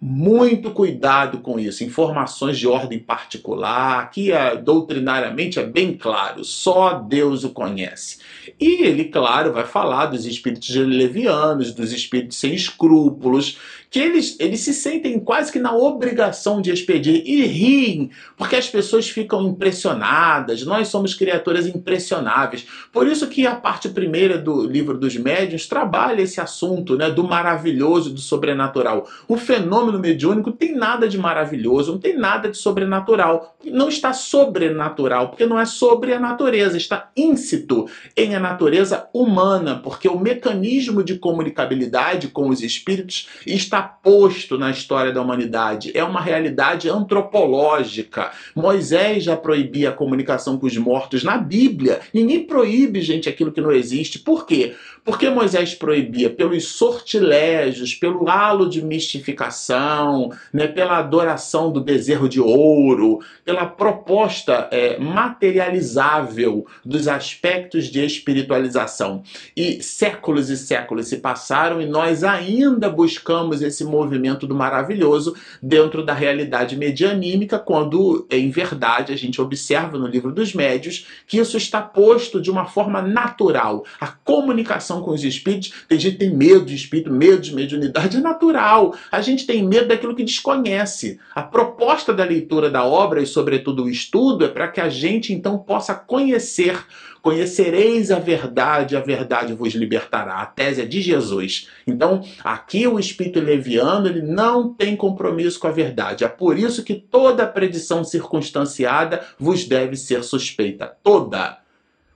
Muito 0.08 0.70
cuidado 0.70 1.40
com 1.40 1.60
isso. 1.60 1.84
Informações 1.84 2.60
de 2.60 2.68
ordem 2.68 3.00
particular, 3.00 4.02
aqui 4.02 4.32
é, 4.32 4.56
doutrinariamente 4.56 5.60
é 5.60 5.66
bem 5.66 5.98
claro, 5.98 6.46
só 6.46 6.94
Deus 6.94 7.44
o 7.44 7.50
conhece. 7.50 8.20
E 8.60 8.84
ele, 8.84 9.06
claro, 9.06 9.52
vai 9.52 9.66
falar 9.66 10.06
dos 10.06 10.28
espíritos 10.28 10.70
levianos, 10.76 11.74
dos 11.74 11.92
espíritos 11.92 12.38
sem 12.38 12.54
escrúpulos, 12.54 13.58
que 13.90 14.00
eles, 14.00 14.36
eles 14.40 14.60
se 14.60 14.74
sentem 14.74 15.18
quase 15.20 15.52
que 15.52 15.58
na 15.58 15.74
obrigação 15.74 16.62
de 16.62 16.70
expedir 16.70 17.24
e 17.26 17.46
riem, 17.46 18.12
porque 18.36 18.56
as 18.56 18.68
pessoas 18.68 19.10
ficam 19.10 19.42
impressionadas. 19.48 20.66
Nós 20.66 20.90
somos 20.90 21.14
criaturas 21.14 21.66
impressionáveis. 21.66 22.68
Por 22.92 23.08
isso 23.08 23.26
que 23.28 23.48
a 23.48 23.56
parte 23.56 23.90
primeira 23.90 24.38
do 24.38 24.68
livro 24.68 24.98
dos 24.98 25.16
médiuns 25.16 25.66
trabalha 25.66 26.22
esse 26.22 26.42
assunto, 26.42 26.98
né, 26.98 27.10
do 27.10 27.24
maravilhoso, 27.24 28.14
do 28.14 28.20
sobrenatural. 28.20 29.08
O 29.28 29.38
fenômeno 29.38 29.95
mediúnico 30.00 30.52
tem 30.52 30.76
nada 30.76 31.08
de 31.08 31.18
maravilhoso, 31.18 31.94
não 31.94 32.00
tem 32.00 32.18
nada 32.18 32.50
de 32.50 32.58
sobrenatural. 32.58 33.58
Não 33.64 33.90
está 33.90 34.14
sobrenatural, 34.14 35.30
porque 35.30 35.46
não 35.46 35.60
é 35.60 35.66
sobre 35.66 36.14
a 36.14 36.20
natureza, 36.20 36.78
está 36.78 37.10
íncito 37.16 37.88
em 38.16 38.36
a 38.36 38.40
natureza 38.40 39.08
humana, 39.14 39.80
porque 39.84 40.08
o 40.08 40.20
mecanismo 40.20 41.04
de 41.04 41.18
comunicabilidade 41.18 42.28
com 42.28 42.50
os 42.50 42.62
espíritos 42.62 43.28
está 43.46 43.82
posto 43.82 44.58
na 44.58 44.72
história 44.72 45.12
da 45.12 45.22
humanidade. 45.22 45.92
É 45.94 46.04
uma 46.04 46.22
realidade 46.22 46.90
antropológica. 46.90 48.32
Moisés 48.56 49.24
já 49.24 49.36
proibia 49.36 49.90
a 49.90 49.94
comunicação 49.94 50.58
com 50.58 50.66
os 50.66 50.78
mortos 50.78 51.24
na 51.24 51.38
Bíblia. 51.38 52.00
Ninguém 52.14 52.46
proíbe, 52.46 53.02
gente, 53.02 53.30
aquilo 53.30 53.52
que 53.52 53.62
não 53.62 53.72
existe. 53.72 54.20
Por 54.20 54.46
quê? 54.46 54.76
Porque 55.06 55.30
Moisés 55.30 55.76
proibia 55.76 56.32
pelos 56.32 56.70
sortilégios, 56.70 57.94
pelo 57.94 58.28
halo 58.28 58.68
de 58.68 58.82
mistificação, 58.82 60.32
né, 60.52 60.66
pela 60.66 60.98
adoração 60.98 61.72
do 61.72 61.80
bezerro 61.80 62.28
de 62.28 62.42
ouro, 62.42 63.20
pela 63.44 63.68
proposta 63.68 64.68
é, 64.72 64.98
materializável 64.98 66.66
dos 66.84 67.08
aspectos 67.08 67.86
de 67.86 68.04
espiritualização. 68.04 69.22
E 69.56 69.84
séculos 69.84 70.50
e 70.50 70.58
séculos 70.58 71.08
se 71.08 71.18
passaram 71.18 71.80
e 71.80 71.86
nós 71.86 72.24
ainda 72.24 72.90
buscamos 72.90 73.62
esse 73.62 73.84
movimento 73.84 74.48
do 74.48 74.56
maravilhoso 74.56 75.36
dentro 75.62 76.04
da 76.04 76.16
realidade 76.16 76.76
medianímica, 76.76 77.60
quando 77.60 78.26
em 78.32 78.50
verdade 78.50 79.14
a 79.14 79.16
gente 79.16 79.40
observa 79.40 80.00
no 80.00 80.08
livro 80.08 80.32
dos 80.32 80.56
médios 80.56 81.06
que 81.28 81.38
isso 81.38 81.58
está 81.58 81.80
posto 81.80 82.42
de 82.42 82.50
uma 82.50 82.66
forma 82.66 83.04
natural. 83.04 83.86
A 84.02 84.08
comunicação 84.08 84.95
com 85.02 85.12
os 85.12 85.24
espíritos, 85.24 85.72
tem 85.88 86.00
gente 86.00 86.14
que 86.14 86.20
tem 86.20 86.36
medo 86.36 86.66
de 86.66 86.76
espírito, 86.76 87.12
medo 87.12 87.42
de 87.42 87.54
mediunidade, 87.54 88.18
é 88.18 88.22
natural. 88.22 88.96
A 89.12 89.22
gente 89.22 89.46
tem 89.46 89.64
medo 89.64 89.88
daquilo 89.88 90.16
que 90.16 90.24
desconhece. 90.24 91.20
A 91.34 91.42
proposta 91.42 92.14
da 92.14 92.24
leitura 92.24 92.70
da 92.70 92.86
obra 92.86 93.22
e, 93.22 93.26
sobretudo, 93.26 93.84
o 93.84 93.90
estudo 93.90 94.46
é 94.46 94.48
para 94.48 94.68
que 94.68 94.82
a 94.82 94.90
gente 94.90 95.34
então 95.34 95.58
possa 95.58 95.94
conhecer 95.94 96.86
Conhecereis 97.26 98.12
a 98.12 98.20
verdade, 98.20 98.96
a 98.96 99.00
verdade 99.00 99.52
vos 99.52 99.74
libertará. 99.74 100.36
A 100.36 100.46
tese 100.46 100.84
é 100.84 100.86
de 100.86 101.02
Jesus. 101.02 101.68
Então, 101.88 102.24
aqui 102.44 102.86
o 102.86 103.00
espírito 103.00 103.40
leviano 103.40 104.08
ele 104.08 104.22
não 104.22 104.72
tem 104.72 104.96
compromisso 104.96 105.60
com 105.60 105.66
a 105.66 105.72
verdade. 105.72 106.24
É 106.24 106.28
por 106.28 106.56
isso 106.56 106.84
que 106.84 106.94
toda 106.94 107.48
predição 107.48 108.04
circunstanciada 108.04 109.26
vos 109.40 109.66
deve 109.66 109.96
ser 109.96 110.24
suspeita. 110.24 110.96
Toda. 111.02 111.65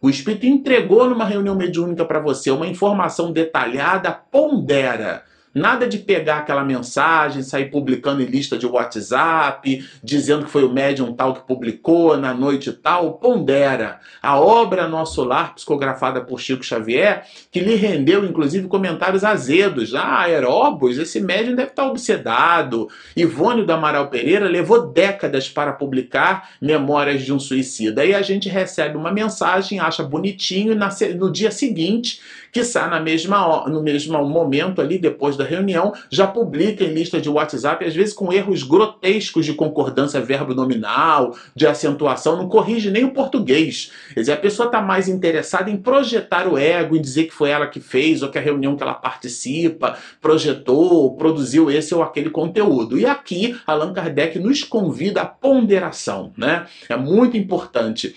O 0.02 0.10
espírito 0.10 0.46
entregou 0.46 1.10
numa 1.10 1.26
reunião 1.26 1.56
mediúnica 1.56 2.06
para 2.06 2.20
você 2.20 2.50
uma 2.52 2.68
informação 2.68 3.34
detalhada, 3.34 4.12
pondera. 4.12 5.24
Nada 5.54 5.88
de 5.88 5.98
pegar 5.98 6.38
aquela 6.38 6.64
mensagem, 6.64 7.42
sair 7.42 7.72
publicando 7.72 8.22
em 8.22 8.26
lista 8.26 8.58
de 8.58 8.68
WhatsApp, 8.68 9.84
dizendo 10.04 10.46
que 10.46 10.52
foi 10.52 10.64
o 10.64 10.72
médium 10.72 11.12
tal 11.14 11.34
que 11.34 11.48
publicou 11.48 12.16
na 12.18 12.34
noite 12.34 12.72
tal. 12.72 13.14
Pondera. 13.14 14.00
A 14.22 14.40
obra 14.40 14.88
Nosso 14.88 15.24
Lar, 15.24 15.56
psicografada 15.56 16.22
por 16.22 16.40
Chico 16.40 16.64
Xavier, 16.64 17.24
que 17.52 17.60
lhe 17.60 17.76
rendeu 17.76 18.24
inclusive 18.24 18.68
comentários 18.68 19.24
azedos. 19.24 19.96
Ah, 19.96 20.22
Aeróbus, 20.22 20.98
esse 20.98 21.20
médium 21.20 21.56
deve 21.56 21.72
estar 21.72 21.88
obsedado. 21.88 22.88
Ivônio 23.16 23.66
do 23.66 23.74
Amaral 23.74 24.08
Pereira 24.10 24.48
levou 24.48 24.88
décadas 24.88 25.50
para 25.50 25.74
publicar 25.74 26.52
Memórias 26.62 27.24
de 27.24 27.34
um 27.34 27.40
Suicida. 27.40 28.04
Aí 28.04 28.14
a 28.14 28.22
gente 28.22 28.48
recebe 28.48 28.98
uma 28.98 29.12
mensagem, 29.12 29.80
acha 29.80 30.04
bonitinho, 30.04 30.74
e 30.74 31.14
no 31.16 31.32
dia 31.32 31.50
seguinte 31.50 32.22
que 32.52 32.62
na 32.76 33.00
mesma, 33.00 33.68
no 33.68 33.82
mesmo 33.82 34.24
momento 34.26 34.82
ali, 34.82 34.98
depois 34.98 35.36
da 35.36 35.44
reunião, 35.44 35.94
já 36.10 36.28
publica 36.28 36.84
em 36.84 36.94
lista 36.94 37.20
de 37.20 37.30
WhatsApp, 37.30 37.86
às 37.86 37.96
vezes 37.96 38.14
com 38.14 38.32
erros 38.32 38.64
grotescos 38.64 39.46
de 39.46 39.54
concordância 39.54 40.22
verbo 40.22 40.54
nominal, 40.54 41.36
de 41.56 41.68
acentuação, 41.68 42.38
não 42.38 42.48
corrige 42.48 42.90
nem 42.90 43.04
o 43.04 43.12
português. 43.12 43.92
Quer 44.14 44.20
dizer, 44.22 44.34
a 44.34 44.38
pessoa 44.38 44.68
está 44.68 44.82
mais 44.82 45.08
interessada 45.08 45.70
em 45.70 45.78
projetar 45.78 46.48
o 46.48 46.58
ego, 46.58 46.96
em 46.96 47.02
dizer 47.02 47.26
que 47.26 47.34
foi 47.34 47.50
ela 47.50 47.68
que 47.68 47.80
fez, 47.80 48.22
ou 48.22 48.30
que 48.30 48.38
a 48.38 48.42
reunião 48.42 48.76
que 48.76 48.84
ela 48.84 48.94
participa, 48.94 49.98
projetou, 50.22 51.16
produziu 51.16 51.70
esse 51.70 51.94
ou 51.94 52.04
aquele 52.04 52.30
conteúdo. 52.30 52.98
E 52.98 53.06
aqui, 53.06 53.60
Allan 53.66 53.94
Kardec 53.94 54.40
nos 54.40 54.64
convida 54.64 55.22
à 55.22 55.26
ponderação, 55.26 56.32
né? 56.38 56.66
É 56.88 56.96
muito 56.96 57.38
importante. 57.38 58.16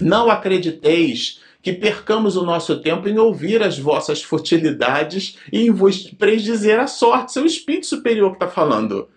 Não 0.00 0.30
acrediteis 0.30 1.40
que 1.62 1.72
percamos 1.72 2.36
o 2.36 2.44
nosso 2.44 2.80
tempo 2.80 3.08
em 3.08 3.18
ouvir 3.18 3.62
as 3.62 3.78
vossas 3.78 4.22
futilidades 4.22 5.38
e 5.52 5.66
em 5.66 5.70
vos 5.70 6.10
predizer 6.18 6.80
a 6.80 6.86
sorte. 6.86 7.32
Seu 7.32 7.46
espírito 7.46 7.86
superior 7.86 8.30
que 8.30 8.36
está 8.44 8.48
falando. 8.48 9.08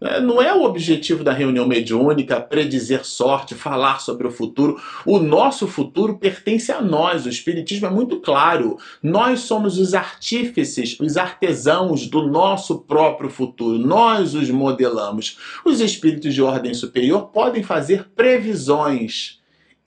É, 0.00 0.20
não 0.20 0.40
é 0.40 0.54
o 0.54 0.62
objetivo 0.62 1.24
da 1.24 1.32
reunião 1.32 1.66
mediúnica 1.66 2.40
predizer 2.40 3.04
sorte, 3.04 3.56
falar 3.56 4.00
sobre 4.00 4.28
o 4.28 4.30
futuro. 4.30 4.80
O 5.04 5.18
nosso 5.18 5.66
futuro 5.66 6.16
pertence 6.16 6.70
a 6.70 6.80
nós. 6.80 7.26
O 7.26 7.28
Espiritismo 7.28 7.88
é 7.88 7.90
muito 7.90 8.20
claro. 8.20 8.78
Nós 9.02 9.40
somos 9.40 9.76
os 9.76 9.94
artífices, 9.94 10.96
os 11.00 11.16
artesãos 11.16 12.06
do 12.06 12.28
nosso 12.28 12.78
próprio 12.78 13.28
futuro. 13.28 13.76
Nós 13.76 14.34
os 14.34 14.48
modelamos. 14.50 15.36
Os 15.64 15.80
espíritos 15.80 16.32
de 16.32 16.42
ordem 16.42 16.74
superior 16.74 17.30
podem 17.32 17.64
fazer 17.64 18.08
previsões 18.14 19.37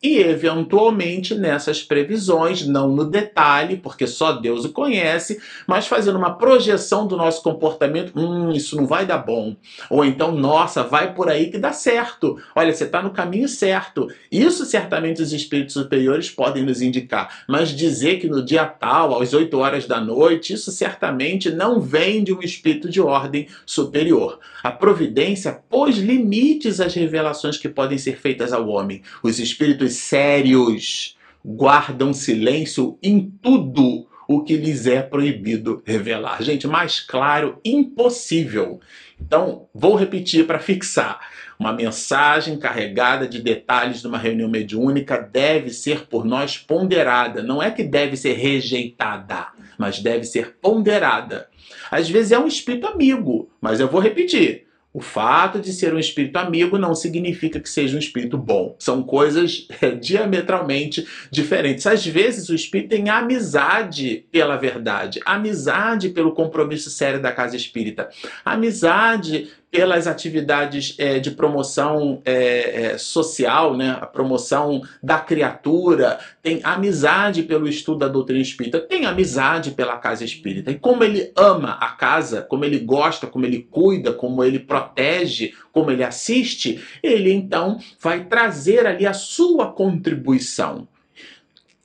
e 0.04 0.18
eventualmente 0.18 1.36
nessas 1.36 1.84
previsões, 1.84 2.66
não 2.66 2.90
no 2.90 3.06
detalhe, 3.06 3.78
porque 3.78 4.08
só 4.08 4.34
Deus 4.34 4.66
o 4.66 4.72
conhece, 4.72 5.40
mas 5.68 5.86
fazendo 5.86 6.18
uma 6.18 6.34
projeção 6.34 7.06
do 7.06 7.16
nosso 7.16 7.44
comportamento, 7.44 8.12
hum, 8.16 8.52
isso 8.52 8.76
não 8.76 8.88
vai 8.88 9.06
dar 9.06 9.20
bom. 9.20 9.56
Ou 9.90 10.04
então, 10.04 10.32
nossa, 10.32 10.84
vai 10.84 11.14
por 11.14 11.30
aí 11.30 11.52
que 11.52 11.60
dá 11.60 11.72
certo. 11.72 12.42
Olha, 12.56 12.74
você 12.74 12.86
está 12.86 13.04
no 13.04 13.12
caminho 13.12 13.48
certo. 13.48 14.08
Isso 14.32 14.66
certamente 14.66 15.22
os 15.22 15.34
espíritos 15.34 15.74
superiores 15.74 16.32
podem 16.32 16.64
nos 16.64 16.82
indicar, 16.82 17.44
mas 17.48 17.70
dizer 17.70 18.20
que 18.20 18.28
no 18.28 18.44
dia 18.44 18.66
tal, 18.66 19.22
às 19.22 19.34
8 19.34 19.56
horas 19.58 19.86
da 19.86 20.02
noite, 20.02 20.54
isso 20.54 20.72
certamente 20.72 21.52
não 21.52 21.80
vem 21.80 22.24
de 22.24 22.34
um 22.34 22.42
espírito 22.42 22.90
de 22.90 23.00
ordem 23.00 23.48
superior. 23.68 24.40
A 24.64 24.72
providência 24.72 25.62
pôs 25.70 25.98
limites 25.98 26.80
às 26.80 26.96
revelações 26.96 27.58
que 27.58 27.70
podem 27.70 28.00
ser 28.00 28.18
feitas 28.20 28.52
ao 28.52 28.68
homem. 28.68 29.04
Os 29.22 29.40
espíritos 29.40 29.91
sérios 29.96 31.18
guardam 31.44 32.14
silêncio 32.14 32.98
em 33.02 33.32
tudo 33.42 34.08
o 34.28 34.44
que 34.44 34.56
lhes 34.56 34.88
é 34.88 35.02
proibido 35.02 35.82
revelar. 35.86 36.42
Gente, 36.42 36.68
mais 36.68 37.00
claro, 37.00 37.60
impossível. 37.66 38.80
Então, 39.20 39.68
vou 39.74 39.96
repetir 39.96 40.48
para 40.48 40.60
fixar. 40.60 41.20
Uma 41.60 41.74
mensagem 41.74 42.58
carregada 42.58 43.28
de 43.28 43.40
detalhes 43.40 44.02
de 44.02 44.08
uma 44.08 44.18
reunião 44.18 44.50
mediúnica 44.50 45.18
deve 45.18 45.70
ser 45.70 46.08
por 46.08 46.26
nós 46.26 46.58
ponderada. 46.58 47.44
Não 47.44 47.62
é 47.62 47.70
que 47.70 47.84
deve 47.84 48.16
ser 48.16 48.34
rejeitada, 48.34 49.50
mas 49.78 50.00
deve 50.00 50.24
ser 50.24 50.56
ponderada. 50.62 51.50
Às 51.92 52.10
vezes 52.10 52.32
é 52.32 52.40
um 52.40 52.48
espírito 52.48 52.88
amigo, 52.88 53.50
mas 53.60 53.80
eu 53.80 53.88
vou 53.88 54.02
repetir. 54.02 54.66
O 54.94 55.00
fato 55.00 55.60
de 55.60 55.72
ser 55.72 55.94
um 55.94 56.00
espírito 56.00 56.36
amigo 56.38 56.78
não 56.78 56.94
significa 56.94 57.62
que 57.62 57.70
seja 57.70 57.96
um 57.96 58.00
espírito 58.00 58.38
bom. 58.38 58.76
São 58.78 59.02
coisas 59.02 59.68
é, 59.82 59.92
diametralmente 59.92 61.08
diferentes. 61.32 61.88
Às 61.88 62.06
vezes 62.06 62.50
o 62.50 62.56
espírito 62.56 62.90
tem 62.90 63.10
amizade 63.10 64.26
pela 64.32 64.58
verdade, 64.58 65.22
amizade 65.26 66.10
pelo 66.10 66.34
compromisso 66.34 66.90
sério 66.90 67.22
da 67.22 67.32
casa 67.32 67.56
espírita, 67.56 68.10
amizade 68.44 69.50
pelas 69.72 70.06
atividades 70.06 70.96
é, 70.98 71.18
de 71.18 71.32
promoção 71.32 72.22
é, 72.26 72.84
é, 72.84 72.98
social, 72.98 73.78
né? 73.78 73.98
a 74.02 74.06
promoção 74.06 74.82
da 75.02 75.18
criatura, 75.18 76.20
tem 76.44 76.60
amizade 76.62 77.44
pelo 77.44 77.70
estudo 77.70 78.00
da 78.00 78.10
doutrina 78.10 78.42
espírita, 78.42 78.82
tem 78.82 79.06
amizade 79.06 79.72
pela 79.72 79.98
casa 79.98 80.26
espírita. 80.26 80.70
E 80.72 80.78
como 80.78 81.06
ele 81.06 81.32
ama 81.38 81.78
a 81.80 81.92
casa, 81.92 82.42
como 82.42 82.66
ele 82.66 82.80
gosta, 82.80 83.26
como 83.26 83.46
ele 83.46 83.66
cuida, 83.72 84.12
como 84.12 84.44
ele 84.44 84.60
protege, 84.60 85.54
como 85.72 85.90
ele 85.90 86.04
assiste, 86.04 86.84
ele 87.02 87.32
então 87.32 87.80
vai 87.98 88.26
trazer 88.26 88.86
ali 88.86 89.08
a 89.08 89.14
sua 89.14 89.72
contribuição. 89.72 90.86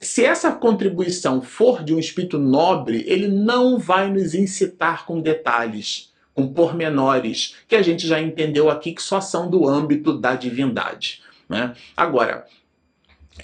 Se 0.01 0.25
essa 0.25 0.51
contribuição 0.51 1.40
for 1.40 1.85
de 1.85 1.94
um 1.94 2.01
espírito 2.01 2.37
nobre, 2.37 3.05
ele 3.07 3.29
não 3.29 3.79
vai 3.79 4.11
nos 4.11 4.35
incitar 4.35 5.07
com 5.07 5.20
detalhes 5.20 6.15
com 6.37 6.53
pormenores 6.53 7.57
que 7.66 7.75
a 7.75 7.81
gente 7.81 8.07
já 8.07 8.20
entendeu 8.20 8.68
aqui 8.68 8.92
que 8.92 9.03
só 9.03 9.22
são 9.22 9.49
do 9.49 9.66
âmbito 9.66 10.12
da 10.12 10.35
divindade. 10.35 11.22
Né? 11.49 11.72
Agora, 11.96 12.44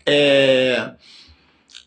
é, 0.04 0.90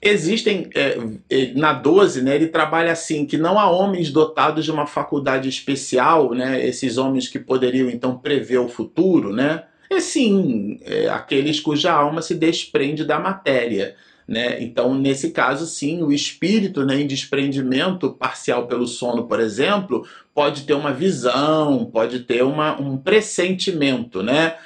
existem, 0.01 0.67
é, 0.73 0.97
é 1.29 1.53
na 1.53 1.73
12, 1.73 2.23
né, 2.23 2.35
ele 2.35 2.47
trabalha 2.47 2.91
assim, 2.91 3.23
que 3.23 3.37
não 3.37 3.59
há 3.59 3.69
homens 3.69 4.11
dotados 4.11 4.65
de 4.65 4.71
uma 4.71 4.87
faculdade 4.87 5.47
especial, 5.47 6.33
né, 6.33 6.65
esses 6.65 6.97
homens 6.97 7.27
que 7.27 7.37
poderiam 7.37 7.87
então 7.87 8.17
prever 8.17 8.57
o 8.57 8.67
futuro, 8.67 9.31
né, 9.31 9.63
é 9.87 9.99
sim, 9.99 10.79
é, 10.81 11.07
aqueles 11.09 11.59
cuja 11.59 11.93
alma 11.93 12.23
se 12.23 12.33
desprende 12.33 13.05
da 13.05 13.19
matéria. 13.19 13.95
Né? 14.27 14.63
Então, 14.63 14.95
nesse 14.95 15.29
caso, 15.29 15.67
sim, 15.67 16.01
o 16.01 16.11
espírito 16.11 16.83
né, 16.83 16.99
em 16.99 17.05
desprendimento 17.05 18.11
parcial 18.11 18.65
pelo 18.65 18.87
sono, 18.87 19.27
por 19.27 19.39
exemplo, 19.39 20.03
pode 20.35 20.63
ter 20.63 20.73
uma 20.73 20.91
visão, 20.91 21.85
pode 21.85 22.19
ter 22.19 22.43
uma, 22.43 22.79
um 22.79 22.97
pressentimento. 22.97 24.21
Né? 24.21 24.57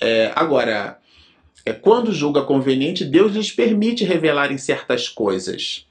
É, 0.00 0.32
agora, 0.34 0.98
é, 1.64 1.72
quando 1.72 2.12
julga 2.12 2.42
conveniente, 2.42 3.04
Deus 3.04 3.32
lhes 3.32 3.52
permite 3.52 4.04
revelarem 4.04 4.58
certas 4.58 5.08
coisas. 5.08 5.86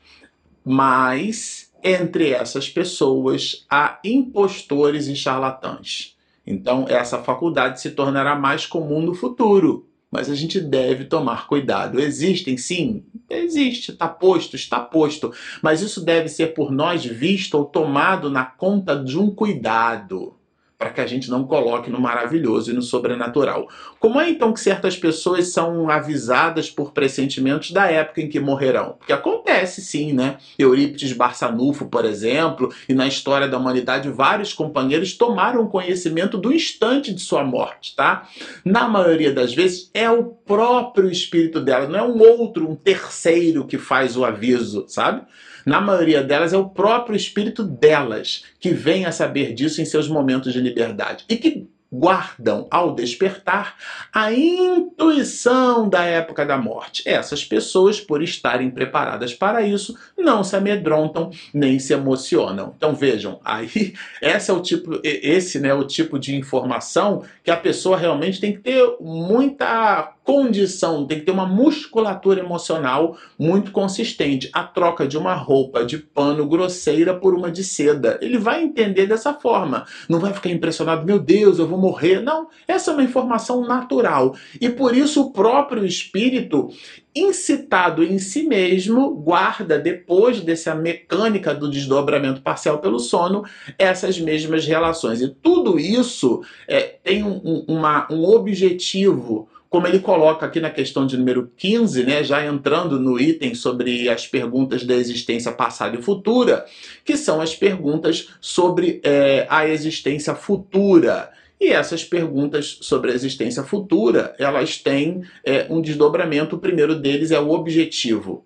Mas, 0.65 1.71
entre 1.81 2.31
essas 2.31 2.69
pessoas, 2.69 3.65
há 3.69 3.99
impostores 4.03 5.07
e 5.07 5.15
charlatães. 5.15 6.17
Então, 6.45 6.85
essa 6.89 7.23
faculdade 7.23 7.79
se 7.79 7.91
tornará 7.91 8.35
mais 8.35 8.65
comum 8.65 9.01
no 9.01 9.13
futuro 9.13 9.87
mas 10.11 10.29
a 10.29 10.35
gente 10.35 10.59
deve 10.59 11.05
tomar 11.05 11.47
cuidado. 11.47 11.99
Existem, 11.99 12.57
sim, 12.57 13.05
existe, 13.29 13.91
está 13.91 14.07
posto, 14.07 14.55
está 14.55 14.79
posto, 14.79 15.33
mas 15.61 15.81
isso 15.81 16.03
deve 16.03 16.27
ser 16.27 16.47
por 16.47 16.71
nós 16.71 17.05
visto 17.05 17.55
ou 17.55 17.65
tomado 17.65 18.29
na 18.29 18.43
conta 18.43 18.95
de 18.95 19.17
um 19.17 19.33
cuidado 19.33 20.35
para 20.81 20.89
que 20.89 20.99
a 20.99 21.05
gente 21.05 21.29
não 21.29 21.43
coloque 21.43 21.91
no 21.91 22.01
maravilhoso 22.01 22.71
e 22.71 22.73
no 22.73 22.81
sobrenatural. 22.81 23.69
Como 23.99 24.19
é 24.19 24.27
então 24.31 24.51
que 24.51 24.59
certas 24.59 24.97
pessoas 24.97 25.49
são 25.49 25.91
avisadas 25.91 26.71
por 26.71 26.91
pressentimentos 26.91 27.69
da 27.69 27.85
época 27.85 28.19
em 28.19 28.27
que 28.27 28.39
morrerão? 28.39 28.95
Porque 28.97 29.13
acontece 29.13 29.79
sim, 29.79 30.11
né? 30.11 30.37
Eurípides 30.57 31.13
Barçanufo, 31.13 31.85
por 31.85 32.03
exemplo, 32.03 32.73
e 32.89 32.95
na 32.95 33.05
história 33.05 33.47
da 33.47 33.59
humanidade 33.59 34.09
vários 34.09 34.53
companheiros 34.53 35.13
tomaram 35.13 35.67
conhecimento 35.67 36.35
do 36.35 36.51
instante 36.51 37.13
de 37.13 37.21
sua 37.21 37.43
morte, 37.43 37.95
tá? 37.95 38.27
Na 38.65 38.89
maioria 38.89 39.31
das 39.31 39.53
vezes 39.53 39.91
é 39.93 40.09
o 40.09 40.23
próprio 40.23 41.11
espírito 41.11 41.61
dela, 41.61 41.87
não 41.87 41.99
é 41.99 42.03
um 42.03 42.19
outro, 42.19 42.67
um 42.67 42.75
terceiro 42.75 43.67
que 43.67 43.77
faz 43.77 44.17
o 44.17 44.25
aviso, 44.25 44.85
sabe? 44.87 45.21
Na 45.65 45.81
maioria 45.81 46.23
delas 46.23 46.53
é 46.53 46.57
o 46.57 46.69
próprio 46.69 47.15
espírito 47.15 47.63
delas 47.63 48.45
que 48.59 48.71
vem 48.71 49.05
a 49.05 49.11
saber 49.11 49.53
disso 49.53 49.81
em 49.81 49.85
seus 49.85 50.07
momentos 50.07 50.53
de 50.53 50.61
liberdade 50.61 51.25
e 51.29 51.35
que 51.35 51.67
guardam 51.91 52.67
ao 52.71 52.95
despertar 52.95 53.75
a 54.13 54.31
intuição 54.31 55.89
da 55.89 56.03
época 56.05 56.45
da 56.45 56.57
morte. 56.57 57.03
Essas 57.05 57.43
pessoas, 57.43 57.99
por 57.99 58.23
estarem 58.23 58.71
preparadas 58.71 59.33
para 59.33 59.61
isso, 59.61 59.97
não 60.17 60.41
se 60.43 60.55
amedrontam 60.55 61.31
nem 61.53 61.79
se 61.79 61.91
emocionam. 61.91 62.73
Então 62.77 62.95
vejam, 62.95 63.41
aí 63.43 63.93
esse 64.21 64.49
é 64.49 64.53
o 64.53 64.61
tipo, 64.61 65.01
esse 65.03 65.59
né, 65.59 65.73
o 65.73 65.83
tipo 65.83 66.17
de 66.17 66.33
informação 66.33 67.23
que 67.43 67.51
a 67.51 67.57
pessoa 67.57 67.97
realmente 67.97 68.39
tem 68.39 68.53
que 68.53 68.59
ter 68.59 68.95
muita 69.01 70.13
condição, 70.23 71.05
tem 71.05 71.19
que 71.19 71.25
ter 71.25 71.31
uma 71.31 71.45
musculatura 71.45 72.39
emocional 72.39 73.17
muito 73.37 73.71
consistente. 73.71 74.49
A 74.53 74.63
troca 74.63 75.07
de 75.07 75.17
uma 75.17 75.33
roupa 75.33 75.83
de 75.83 75.97
pano 75.97 76.47
grosseira 76.47 77.13
por 77.13 77.33
uma 77.33 77.51
de 77.51 77.63
seda. 77.63 78.19
Ele 78.21 78.37
vai 78.37 78.63
entender 78.63 79.07
dessa 79.07 79.33
forma. 79.33 79.85
Não 80.07 80.19
vai 80.19 80.33
ficar 80.33 80.49
impressionado, 80.49 81.05
meu 81.05 81.19
Deus, 81.19 81.59
eu 81.59 81.67
vou 81.67 81.77
morrer. 81.77 82.21
Não, 82.21 82.47
essa 82.67 82.91
é 82.91 82.93
uma 82.93 83.03
informação 83.03 83.65
natural. 83.67 84.35
E 84.59 84.69
por 84.69 84.95
isso 84.95 85.21
o 85.21 85.31
próprio 85.31 85.85
espírito 85.85 86.69
incitado 87.15 88.03
em 88.03 88.17
si 88.17 88.43
mesmo, 88.43 89.13
guarda, 89.13 89.77
depois 89.77 90.39
dessa 90.39 90.73
mecânica 90.73 91.53
do 91.53 91.69
desdobramento 91.69 92.41
parcial 92.41 92.79
pelo 92.79 92.99
sono, 92.99 93.43
essas 93.77 94.19
mesmas 94.19 94.65
relações. 94.65 95.21
E 95.21 95.27
tudo 95.27 95.77
isso 95.77 96.41
é, 96.67 96.81
tem 97.03 97.23
um, 97.23 97.65
uma, 97.67 98.07
um 98.09 98.23
objetivo 98.23 99.49
como 99.71 99.87
ele 99.87 99.99
coloca 99.99 100.45
aqui 100.45 100.59
na 100.59 100.69
questão 100.69 101.07
de 101.07 101.15
número 101.15 101.49
15, 101.55 102.03
né, 102.03 102.25
já 102.25 102.45
entrando 102.45 102.99
no 102.99 103.17
item 103.17 103.55
sobre 103.55 104.09
as 104.09 104.27
perguntas 104.27 104.83
da 104.83 104.93
existência 104.93 105.49
passada 105.49 105.97
e 105.97 106.01
futura, 106.01 106.65
que 107.05 107.15
são 107.15 107.39
as 107.39 107.55
perguntas 107.55 108.27
sobre 108.41 108.99
é, 109.01 109.47
a 109.49 109.65
existência 109.65 110.35
futura. 110.35 111.31
E 111.57 111.69
essas 111.69 112.03
perguntas 112.03 112.79
sobre 112.81 113.11
a 113.11 113.15
existência 113.15 113.63
futura, 113.63 114.35
elas 114.37 114.77
têm 114.77 115.23
é, 115.41 115.65
um 115.69 115.81
desdobramento. 115.81 116.57
O 116.57 116.59
primeiro 116.59 116.93
deles 116.93 117.31
é 117.31 117.39
o 117.39 117.51
objetivo. 117.51 118.43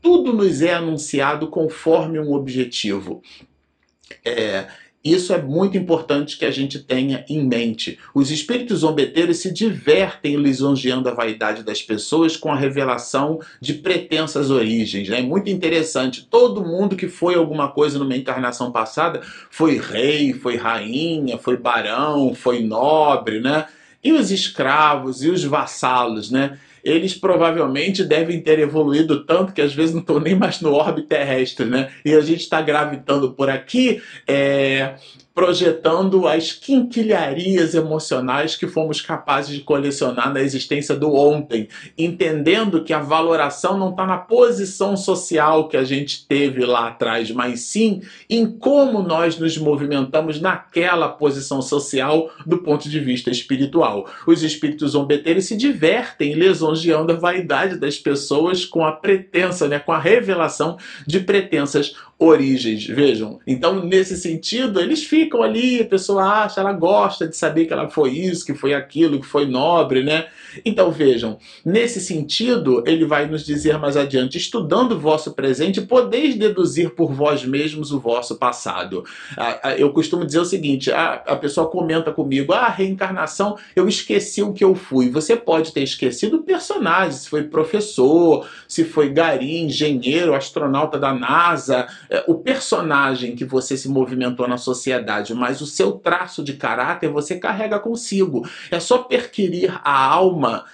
Tudo 0.00 0.32
nos 0.32 0.62
é 0.62 0.72
anunciado 0.72 1.48
conforme 1.48 2.18
um 2.18 2.32
objetivo. 2.32 3.22
É, 4.24 4.66
Isso 5.04 5.34
é 5.34 5.42
muito 5.42 5.76
importante 5.76 6.38
que 6.38 6.46
a 6.46 6.50
gente 6.50 6.78
tenha 6.78 7.26
em 7.28 7.46
mente. 7.46 7.98
Os 8.14 8.30
espíritos 8.30 8.78
zombeteiros 8.78 9.36
se 9.36 9.52
divertem 9.52 10.36
lisonjeando 10.36 11.10
a 11.10 11.14
vaidade 11.14 11.62
das 11.62 11.82
pessoas 11.82 12.38
com 12.38 12.50
a 12.50 12.56
revelação 12.56 13.38
de 13.60 13.74
pretensas 13.74 14.50
origens. 14.50 15.10
É 15.10 15.20
né? 15.20 15.22
muito 15.22 15.50
interessante. 15.50 16.26
Todo 16.30 16.64
mundo 16.64 16.96
que 16.96 17.06
foi 17.06 17.34
alguma 17.34 17.70
coisa 17.70 17.98
numa 17.98 18.16
encarnação 18.16 18.72
passada 18.72 19.20
foi 19.50 19.76
rei, 19.78 20.32
foi 20.32 20.56
rainha, 20.56 21.36
foi 21.36 21.58
barão, 21.58 22.34
foi 22.34 22.62
nobre, 22.62 23.40
né? 23.40 23.66
E 24.02 24.10
os 24.10 24.30
escravos 24.30 25.22
e 25.22 25.28
os 25.28 25.44
vassalos, 25.44 26.30
né? 26.30 26.58
Eles 26.84 27.14
provavelmente 27.14 28.04
devem 28.04 28.40
ter 28.40 28.58
evoluído 28.58 29.24
tanto 29.24 29.52
que 29.52 29.62
às 29.62 29.74
vezes 29.74 29.94
não 29.94 30.02
estão 30.02 30.20
nem 30.20 30.34
mais 30.34 30.60
no 30.60 30.72
orbe 30.72 31.02
terrestre, 31.02 31.64
né? 31.64 31.90
E 32.04 32.12
a 32.12 32.20
gente 32.20 32.40
está 32.40 32.60
gravitando 32.60 33.32
por 33.32 33.48
aqui, 33.48 34.02
é, 34.28 34.94
projetando 35.34 36.28
as 36.28 36.52
quinquilharias 36.52 37.74
emocionais 37.74 38.54
que 38.54 38.68
fomos 38.68 39.00
capazes 39.00 39.56
de 39.56 39.62
colecionar 39.62 40.32
na 40.32 40.40
existência 40.40 40.94
do 40.94 41.12
ontem, 41.12 41.68
entendendo 41.98 42.84
que 42.84 42.92
a 42.92 43.00
valoração 43.00 43.76
não 43.76 43.90
está 43.90 44.06
na 44.06 44.16
posição 44.16 44.96
social 44.96 45.68
que 45.68 45.76
a 45.76 45.82
gente 45.82 46.24
teve 46.28 46.64
lá 46.64 46.88
atrás, 46.88 47.32
mas 47.32 47.60
sim 47.60 48.00
em 48.30 48.46
como 48.46 49.02
nós 49.02 49.36
nos 49.36 49.58
movimentamos 49.58 50.40
naquela 50.40 51.08
posição 51.08 51.60
social 51.60 52.30
do 52.46 52.58
ponto 52.58 52.88
de 52.88 53.00
vista 53.00 53.28
espiritual. 53.28 54.08
Os 54.26 54.44
espíritos 54.44 54.92
zombeteiros 54.92 55.46
se 55.46 55.56
divertem 55.56 56.34
lisonjeando 56.34 57.12
a 57.12 57.16
vaidade 57.16 57.76
das 57.76 57.98
pessoas 57.98 58.64
com 58.64 58.84
a 58.84 58.92
pretensa, 58.92 59.66
né, 59.66 59.80
com 59.80 59.90
a 59.90 59.98
revelação 59.98 60.78
de 61.04 61.18
pretensas 61.18 61.96
origens, 62.18 62.86
vejam. 62.86 63.40
Então, 63.46 63.84
nesse 63.84 64.16
sentido, 64.16 64.80
eles 64.80 65.04
ficam 65.04 65.42
ali, 65.42 65.80
a 65.80 65.84
pessoa 65.84 66.22
acha, 66.22 66.60
ela 66.60 66.72
gosta 66.72 67.26
de 67.26 67.36
saber 67.36 67.66
que 67.66 67.72
ela 67.72 67.88
foi 67.88 68.10
isso, 68.10 68.44
que 68.44 68.54
foi 68.54 68.72
aquilo, 68.72 69.20
que 69.20 69.26
foi 69.26 69.46
nobre, 69.46 70.02
né? 70.02 70.26
Então, 70.64 70.90
vejam, 70.90 71.38
nesse 71.64 72.00
sentido, 72.00 72.82
ele 72.86 73.04
vai 73.04 73.26
nos 73.26 73.44
dizer 73.44 73.78
mais 73.78 73.96
adiante: 73.96 74.38
estudando 74.38 74.92
o 74.92 74.98
vosso 74.98 75.32
presente, 75.32 75.80
podeis 75.80 76.36
deduzir 76.36 76.90
por 76.90 77.12
vós 77.12 77.44
mesmos 77.44 77.90
o 77.92 77.98
vosso 77.98 78.36
passado. 78.36 79.04
Eu 79.76 79.92
costumo 79.92 80.24
dizer 80.24 80.38
o 80.38 80.44
seguinte: 80.44 80.92
a 80.92 81.36
pessoa 81.36 81.68
comenta 81.68 82.12
comigo, 82.12 82.52
ah, 82.52 82.68
reencarnação, 82.68 83.56
eu 83.74 83.88
esqueci 83.88 84.42
o 84.42 84.52
que 84.52 84.64
eu 84.64 84.74
fui. 84.74 85.10
Você 85.10 85.36
pode 85.36 85.72
ter 85.72 85.82
esquecido 85.82 86.36
o 86.36 86.42
personagem, 86.42 87.12
se 87.12 87.28
foi 87.28 87.42
professor, 87.44 88.46
se 88.68 88.84
foi 88.84 89.10
gari, 89.10 89.58
engenheiro, 89.58 90.34
astronauta 90.34 90.98
da 90.98 91.12
NASA, 91.12 91.86
é, 92.08 92.24
o 92.26 92.34
personagem 92.34 93.34
que 93.34 93.44
você 93.44 93.76
se 93.76 93.88
movimentou 93.88 94.46
na 94.46 94.56
sociedade, 94.56 95.34
mas 95.34 95.60
o 95.60 95.66
seu 95.66 95.92
traço 95.92 96.42
de 96.42 96.54
caráter 96.54 97.08
você 97.08 97.36
carrega 97.36 97.78
consigo. 97.78 98.48
É 98.70 98.80
só 98.80 98.98
perquirir 98.98 99.80
a 99.82 100.06
alma 100.06 100.64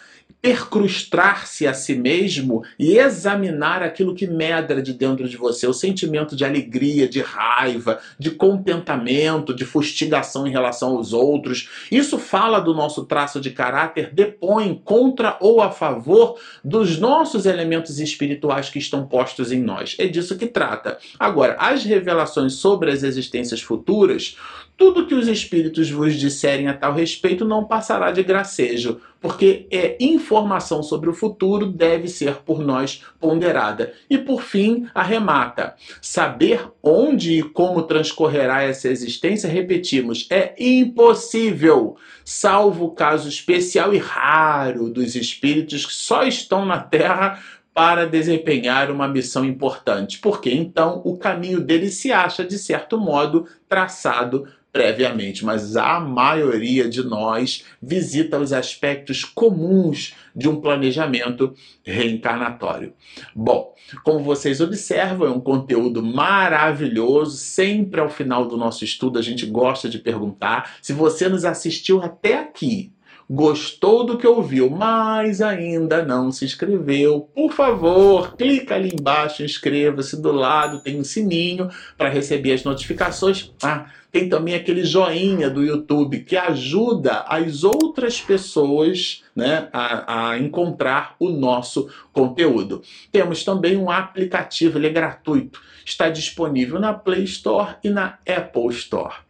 percrustar-se 0.42 1.66
a 1.66 1.74
si 1.74 1.94
mesmo 1.94 2.62
e 2.78 2.96
examinar 2.96 3.82
aquilo 3.82 4.14
que 4.14 4.26
medra 4.26 4.82
de 4.82 4.94
dentro 4.94 5.28
de 5.28 5.36
você, 5.36 5.66
o 5.66 5.72
sentimento 5.72 6.34
de 6.34 6.44
alegria, 6.44 7.08
de 7.08 7.20
raiva, 7.20 8.00
de 8.18 8.30
contentamento, 8.30 9.54
de 9.54 9.64
fustigação 9.64 10.46
em 10.46 10.50
relação 10.50 10.96
aos 10.96 11.12
outros. 11.12 11.68
Isso 11.90 12.18
fala 12.18 12.58
do 12.58 12.74
nosso 12.74 13.04
traço 13.04 13.40
de 13.40 13.50
caráter, 13.50 14.10
depõe 14.12 14.80
contra 14.82 15.36
ou 15.40 15.60
a 15.60 15.70
favor 15.70 16.38
dos 16.64 16.98
nossos 16.98 17.44
elementos 17.44 18.00
espirituais 18.00 18.70
que 18.70 18.78
estão 18.78 19.06
postos 19.06 19.52
em 19.52 19.60
nós. 19.60 19.96
É 19.98 20.06
disso 20.06 20.38
que 20.38 20.46
trata. 20.46 20.98
Agora, 21.18 21.56
as 21.58 21.84
revelações 21.84 22.54
sobre 22.54 22.90
as 22.90 23.02
existências 23.02 23.60
futuras, 23.60 24.36
tudo 24.80 25.06
que 25.06 25.14
os 25.14 25.28
espíritos 25.28 25.90
vos 25.90 26.14
disserem 26.14 26.66
a 26.66 26.72
tal 26.72 26.94
respeito 26.94 27.44
não 27.44 27.66
passará 27.66 28.10
de 28.10 28.22
gracejo, 28.22 28.98
porque 29.20 29.66
é 29.70 29.94
informação 30.00 30.82
sobre 30.82 31.10
o 31.10 31.12
futuro 31.12 31.66
deve 31.66 32.08
ser 32.08 32.36
por 32.36 32.60
nós 32.60 33.04
ponderada. 33.20 33.92
E 34.08 34.16
por 34.16 34.40
fim, 34.40 34.88
arremata: 34.94 35.74
saber 36.00 36.66
onde 36.82 37.40
e 37.40 37.42
como 37.42 37.82
transcorrerá 37.82 38.62
essa 38.62 38.88
existência, 38.88 39.50
repetimos, 39.50 40.26
é 40.30 40.54
impossível, 40.58 41.96
salvo 42.24 42.86
o 42.86 42.92
caso 42.92 43.28
especial 43.28 43.92
e 43.92 43.98
raro 43.98 44.88
dos 44.88 45.14
espíritos 45.14 45.84
que 45.84 45.92
só 45.92 46.22
estão 46.22 46.64
na 46.64 46.78
Terra 46.78 47.38
para 47.74 48.06
desempenhar 48.06 48.90
uma 48.90 49.06
missão 49.06 49.44
importante, 49.44 50.18
porque 50.18 50.50
então 50.50 51.02
o 51.04 51.16
caminho 51.16 51.60
dele 51.60 51.88
se 51.88 52.10
acha, 52.10 52.42
de 52.44 52.58
certo 52.58 52.98
modo, 52.98 53.46
traçado 53.68 54.46
previamente, 54.72 55.44
mas 55.44 55.76
a 55.76 55.98
maioria 55.98 56.88
de 56.88 57.02
nós 57.02 57.64
visita 57.82 58.38
os 58.38 58.52
aspectos 58.52 59.24
comuns 59.24 60.14
de 60.34 60.48
um 60.48 60.60
planejamento 60.60 61.54
reencarnatório. 61.84 62.92
Bom, 63.34 63.74
como 64.04 64.24
vocês 64.24 64.60
observam, 64.60 65.26
é 65.26 65.30
um 65.30 65.40
conteúdo 65.40 66.02
maravilhoso. 66.02 67.36
Sempre 67.36 68.00
ao 68.00 68.08
final 68.08 68.46
do 68.46 68.56
nosso 68.56 68.84
estudo 68.84 69.18
a 69.18 69.22
gente 69.22 69.44
gosta 69.46 69.88
de 69.88 69.98
perguntar 69.98 70.76
se 70.80 70.92
você 70.92 71.28
nos 71.28 71.44
assistiu 71.44 72.00
até 72.00 72.38
aqui 72.38 72.92
gostou 73.32 74.02
do 74.02 74.18
que 74.18 74.26
ouviu, 74.26 74.68
mas 74.68 75.40
ainda 75.40 76.04
não 76.04 76.32
se 76.32 76.44
inscreveu, 76.44 77.30
por 77.32 77.52
favor, 77.52 78.34
clica 78.36 78.74
ali 78.74 78.90
embaixo, 78.92 79.44
inscreva-se. 79.44 80.20
Do 80.20 80.32
lado 80.32 80.80
tem 80.80 80.98
um 80.98 81.04
sininho 81.04 81.70
para 81.96 82.08
receber 82.08 82.52
as 82.54 82.64
notificações. 82.64 83.52
Ah, 83.62 83.86
tem 84.10 84.28
também 84.28 84.56
aquele 84.56 84.84
joinha 84.84 85.48
do 85.48 85.62
YouTube 85.62 86.24
que 86.24 86.36
ajuda 86.36 87.20
as 87.28 87.62
outras 87.62 88.20
pessoas 88.20 89.22
né, 89.36 89.68
a, 89.72 90.30
a 90.30 90.38
encontrar 90.40 91.14
o 91.20 91.28
nosso 91.30 91.88
conteúdo. 92.12 92.82
Temos 93.12 93.44
também 93.44 93.76
um 93.76 93.88
aplicativo, 93.88 94.76
ele 94.76 94.88
é 94.88 94.90
gratuito, 94.90 95.62
está 95.84 96.08
disponível 96.08 96.80
na 96.80 96.92
Play 96.92 97.22
Store 97.22 97.76
e 97.84 97.90
na 97.90 98.18
Apple 98.26 98.70
Store. 98.70 99.29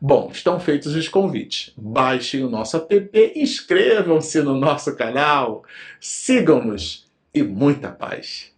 Bom, 0.00 0.30
estão 0.32 0.60
feitos 0.60 0.94
os 0.94 1.08
convites. 1.08 1.72
Baixem 1.76 2.44
o 2.44 2.50
nosso 2.50 2.76
app, 2.76 3.32
inscrevam-se 3.34 4.40
no 4.42 4.54
nosso 4.54 4.94
canal, 4.94 5.64
sigam-nos 6.00 7.06
e 7.34 7.42
muita 7.42 7.90
paz. 7.90 8.52